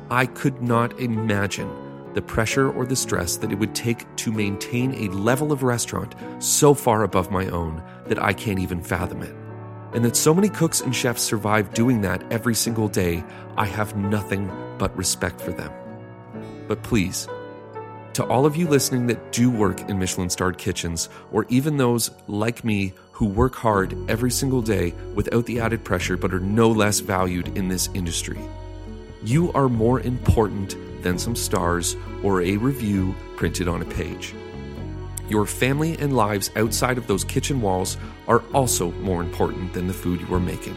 I 0.10 0.28
could 0.28 0.62
not 0.62 1.00
imagine 1.00 1.70
the 2.14 2.22
pressure 2.22 2.72
or 2.72 2.86
the 2.86 2.96
stress 2.96 3.38
that 3.38 3.52
it 3.52 3.60
would 3.60 3.76
take 3.76 4.14
to 4.18 4.32
maintain 4.32 4.94
a 4.96 5.14
level 5.14 5.52
of 5.52 5.64
restaurant 5.64 6.16
so 6.40 6.74
far 6.74 7.04
above 7.04 7.32
my 7.32 7.48
own 7.48 7.84
that 8.08 8.22
I 8.22 8.34
can't 8.34 8.60
even 8.60 8.82
fathom 8.82 9.22
it. 9.22 9.36
And 9.94 10.04
that 10.06 10.16
so 10.16 10.34
many 10.34 10.50
cooks 10.50 10.82
and 10.82 10.96
chefs 10.96 11.22
survive 11.22 11.74
doing 11.74 12.02
that 12.02 12.24
every 12.32 12.56
single 12.56 12.88
day, 12.88 13.24
I 13.58 13.66
have 13.66 13.96
nothing 13.96 14.52
but 14.78 14.96
respect 14.98 15.40
for 15.40 15.52
them. 15.52 15.72
But 16.68 16.82
please, 16.84 17.28
to 18.14 18.24
all 18.26 18.46
of 18.46 18.56
you 18.56 18.68
listening 18.68 19.08
that 19.08 19.32
do 19.32 19.50
work 19.50 19.82
in 19.90 19.98
Michelin 20.00 20.30
starred 20.30 20.58
kitchens, 20.58 21.10
or 21.32 21.46
even 21.50 21.78
those 21.78 22.12
like 22.28 22.64
me 22.64 22.94
who 23.12 23.26
work 23.26 23.56
hard 23.56 23.96
every 24.10 24.32
single 24.32 24.62
day 24.62 24.94
without 25.16 25.46
the 25.46 25.60
added 25.60 25.84
pressure 25.84 26.18
but 26.18 26.34
are 26.34 26.40
no 26.40 26.70
less 26.70 27.00
valued 27.00 27.56
in 27.58 27.68
this 27.68 27.90
industry, 27.94 28.40
you 29.26 29.52
are 29.54 29.70
more 29.70 30.00
important 30.02 30.76
than 31.04 31.18
some 31.18 31.36
stars 31.36 31.96
or 32.24 32.42
a 32.42 32.58
review 32.58 33.16
printed 33.36 33.68
on 33.68 33.82
a 33.82 33.86
page. 33.86 34.34
Your 35.30 35.46
family 35.46 35.98
and 36.00 36.16
lives 36.16 36.52
outside 36.56 36.98
of 36.98 37.08
those 37.08 37.24
kitchen 37.24 37.62
walls 37.62 37.98
are 38.28 38.44
also 38.54 38.92
more 38.92 39.22
important 39.22 39.74
than 39.74 39.88
the 39.88 39.94
food 39.94 40.22
you 40.22 40.34
are 40.34 40.40
making. 40.40 40.76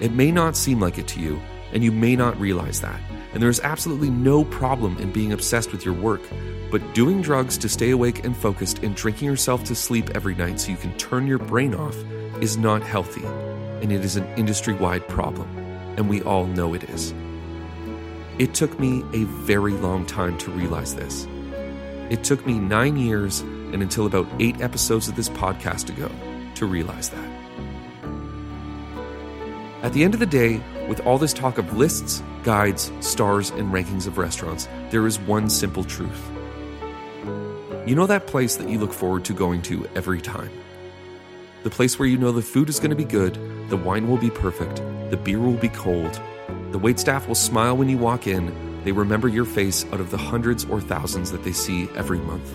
It 0.00 0.12
may 0.12 0.30
not 0.32 0.56
seem 0.56 0.80
like 0.80 0.98
it 0.98 1.08
to 1.08 1.20
you, 1.20 1.40
and 1.72 1.84
you 1.84 1.92
may 1.92 2.16
not 2.16 2.38
realize 2.40 2.80
that, 2.80 3.00
and 3.32 3.42
there 3.42 3.50
is 3.50 3.60
absolutely 3.60 4.10
no 4.10 4.44
problem 4.44 4.96
in 4.98 5.12
being 5.12 5.32
obsessed 5.32 5.72
with 5.72 5.84
your 5.84 5.94
work. 5.94 6.22
But 6.70 6.94
doing 6.94 7.22
drugs 7.22 7.56
to 7.58 7.68
stay 7.68 7.90
awake 7.90 8.24
and 8.24 8.36
focused 8.36 8.78
and 8.82 8.94
drinking 8.94 9.28
yourself 9.28 9.64
to 9.64 9.74
sleep 9.74 10.10
every 10.14 10.34
night 10.34 10.60
so 10.60 10.70
you 10.70 10.76
can 10.76 10.96
turn 10.96 11.26
your 11.26 11.38
brain 11.38 11.74
off 11.74 11.96
is 12.40 12.56
not 12.56 12.82
healthy, 12.82 13.24
and 13.24 13.92
it 13.92 14.04
is 14.04 14.16
an 14.16 14.26
industry 14.36 14.74
wide 14.74 15.06
problem, 15.08 15.48
and 15.96 16.08
we 16.08 16.22
all 16.22 16.46
know 16.46 16.74
it 16.74 16.84
is. 16.84 17.14
It 18.38 18.52
took 18.52 18.78
me 18.78 19.02
a 19.14 19.24
very 19.24 19.72
long 19.72 20.04
time 20.04 20.36
to 20.38 20.50
realize 20.50 20.94
this. 20.94 21.26
It 22.10 22.22
took 22.22 22.46
me 22.46 22.58
nine 22.58 22.98
years 22.98 23.40
and 23.40 23.82
until 23.82 24.04
about 24.04 24.28
eight 24.38 24.60
episodes 24.60 25.08
of 25.08 25.16
this 25.16 25.30
podcast 25.30 25.88
ago 25.88 26.10
to 26.56 26.66
realize 26.66 27.08
that. 27.08 27.30
At 29.82 29.94
the 29.94 30.04
end 30.04 30.12
of 30.12 30.20
the 30.20 30.26
day, 30.26 30.60
with 30.86 31.00
all 31.06 31.16
this 31.16 31.32
talk 31.32 31.56
of 31.56 31.78
lists, 31.78 32.22
guides, 32.42 32.92
stars, 33.00 33.50
and 33.50 33.72
rankings 33.72 34.06
of 34.06 34.18
restaurants, 34.18 34.68
there 34.90 35.06
is 35.06 35.18
one 35.18 35.48
simple 35.48 35.84
truth. 35.84 36.30
You 37.86 37.94
know 37.94 38.06
that 38.06 38.26
place 38.26 38.56
that 38.56 38.68
you 38.68 38.78
look 38.78 38.92
forward 38.92 39.24
to 39.26 39.32
going 39.32 39.62
to 39.62 39.88
every 39.94 40.20
time? 40.20 40.50
The 41.62 41.70
place 41.70 41.98
where 41.98 42.08
you 42.08 42.18
know 42.18 42.32
the 42.32 42.42
food 42.42 42.68
is 42.68 42.80
going 42.80 42.90
to 42.90 42.96
be 42.96 43.04
good, 43.04 43.38
the 43.70 43.78
wine 43.78 44.08
will 44.08 44.18
be 44.18 44.30
perfect, 44.30 44.76
the 45.10 45.16
beer 45.16 45.38
will 45.38 45.54
be 45.54 45.70
cold, 45.70 46.20
the 46.72 46.78
waitstaff 46.78 47.26
will 47.26 47.34
smile 47.34 47.76
when 47.76 47.88
you 47.88 47.98
walk 47.98 48.26
in. 48.26 48.54
They 48.84 48.92
remember 48.92 49.28
your 49.28 49.44
face 49.44 49.84
out 49.86 50.00
of 50.00 50.10
the 50.10 50.18
hundreds 50.18 50.64
or 50.64 50.80
thousands 50.80 51.32
that 51.32 51.44
they 51.44 51.52
see 51.52 51.88
every 51.96 52.18
month. 52.18 52.54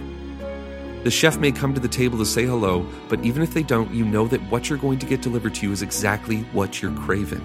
The 1.04 1.12
chef 1.12 1.40
may 1.40 1.52
come 1.52 1.74
to 1.74 1.80
the 1.80 1.88
table 1.88 2.20
to 2.20 2.26
say 2.26 2.46
hello, 2.46 2.86
but 3.10 3.26
even 3.26 3.42
if 3.42 3.54
they 3.54 3.64
don't, 3.64 3.92
you 3.92 4.06
know 4.06 4.28
that 4.28 4.42
what 4.52 4.70
you're 4.70 4.78
going 4.78 5.00
to 5.00 5.06
get 5.08 5.22
delivered 5.22 5.56
to 5.56 5.66
you 5.66 5.72
is 5.72 5.82
exactly 5.82 6.42
what 6.52 6.82
you're 6.82 6.96
craving. 6.96 7.42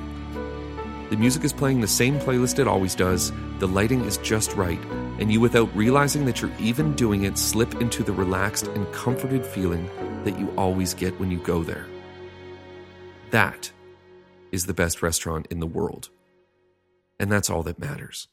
The 1.08 1.16
music 1.16 1.44
is 1.44 1.52
playing 1.52 1.80
the 1.80 1.88
same 1.88 2.18
playlist 2.18 2.58
it 2.58 2.68
always 2.68 2.94
does, 2.94 3.32
the 3.58 3.68
lighting 3.68 4.04
is 4.04 4.18
just 4.18 4.52
right, 4.54 4.80
and 5.18 5.32
you, 5.32 5.40
without 5.40 5.74
realizing 5.74 6.26
that 6.26 6.42
you're 6.42 6.52
even 6.58 6.94
doing 6.94 7.24
it, 7.24 7.38
slip 7.38 7.80
into 7.80 8.02
the 8.02 8.12
relaxed 8.12 8.66
and 8.66 8.92
comforted 8.92 9.46
feeling 9.46 9.88
that 10.24 10.38
you 10.38 10.52
always 10.58 10.92
get 10.92 11.18
when 11.18 11.30
you 11.30 11.38
go 11.38 11.62
there. 11.62 11.86
That 13.30 13.70
is 14.52 14.66
the 14.66 14.74
best 14.74 15.00
restaurant 15.00 15.46
in 15.50 15.60
the 15.60 15.66
world. 15.66 16.10
And 17.18 17.30
that's 17.32 17.50
all 17.50 17.62
that 17.62 17.78
matters. 17.78 18.28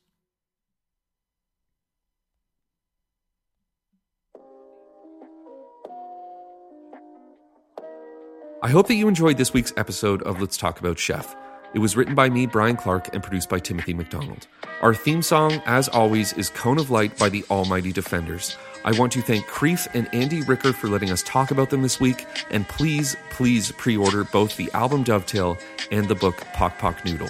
I 8.64 8.70
hope 8.70 8.88
that 8.88 8.96
you 8.96 9.10
enjoyed 9.10 9.38
this 9.38 9.54
week's 9.54 9.74
episode 9.76 10.22
of 10.24 10.40
Let's 10.40 10.56
Talk 10.56 10.80
About 10.80 10.98
Chef. 10.98 11.36
It 11.74 11.80
was 11.80 11.98
written 11.98 12.16
by 12.16 12.30
me, 12.30 12.46
Brian 12.46 12.78
Clark, 12.78 13.14
and 13.14 13.22
produced 13.22 13.50
by 13.50 13.60
Timothy 13.60 13.94
McDonald. 13.94 14.48
Our 14.82 14.94
theme 14.94 15.22
song, 15.22 15.62
as 15.66 15.90
always, 15.90 16.32
is 16.34 16.50
Cone 16.50 16.80
of 16.80 16.90
Light 16.90 17.18
by 17.18 17.28
the 17.28 17.44
Almighty 17.50 17.92
Defenders. 17.92 18.56
I 18.86 18.98
want 18.98 19.12
to 19.14 19.22
thank 19.22 19.46
Krief 19.48 19.88
and 19.94 20.08
Andy 20.14 20.44
Ricker 20.44 20.72
for 20.72 20.88
letting 20.88 21.10
us 21.10 21.24
talk 21.24 21.52
about 21.52 21.72
them 21.72 21.82
this 21.82 22.00
week, 22.00 22.26
and 22.52 22.68
please, 22.68 23.18
please 23.32 23.72
pre 23.74 23.98
order 23.98 24.24
both 24.24 24.56
the 24.56 24.72
album 24.72 25.04
Dovetail 25.04 25.58
and 25.92 26.08
the 26.08 26.16
book 26.16 26.38
Pok 26.54 26.78
Pok 26.78 27.04
Noodle. 27.04 27.30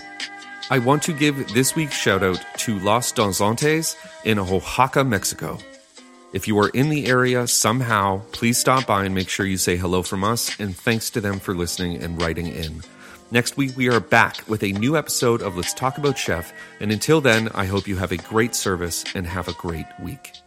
I 0.73 0.79
want 0.79 1.03
to 1.03 1.13
give 1.13 1.53
this 1.53 1.75
week's 1.75 1.95
shout 1.95 2.23
out 2.23 2.43
to 2.57 2.79
Los 2.79 3.11
Donzontes 3.13 3.95
in 4.25 4.39
Oaxaca, 4.39 5.03
Mexico. 5.03 5.59
If 6.33 6.47
you 6.47 6.57
are 6.57 6.69
in 6.69 6.89
the 6.89 7.05
area 7.05 7.45
somehow, 7.45 8.23
please 8.31 8.57
stop 8.57 8.87
by 8.87 9.05
and 9.05 9.13
make 9.13 9.29
sure 9.29 9.45
you 9.45 9.57
say 9.57 9.77
hello 9.77 10.01
from 10.01 10.23
us, 10.23 10.59
and 10.59 10.75
thanks 10.75 11.11
to 11.11 11.21
them 11.21 11.39
for 11.39 11.53
listening 11.53 12.01
and 12.01 12.19
writing 12.19 12.47
in. 12.47 12.81
Next 13.29 13.55
week, 13.55 13.77
we 13.77 13.87
are 13.87 13.99
back 13.99 14.49
with 14.49 14.63
a 14.63 14.71
new 14.71 14.97
episode 14.97 15.43
of 15.43 15.55
Let's 15.55 15.75
Talk 15.75 15.99
About 15.99 16.17
Chef, 16.17 16.51
and 16.79 16.91
until 16.91 17.21
then, 17.21 17.49
I 17.49 17.65
hope 17.65 17.87
you 17.87 17.97
have 17.97 18.11
a 18.11 18.17
great 18.17 18.55
service 18.55 19.03
and 19.13 19.27
have 19.27 19.47
a 19.47 19.53
great 19.53 19.85
week. 20.01 20.42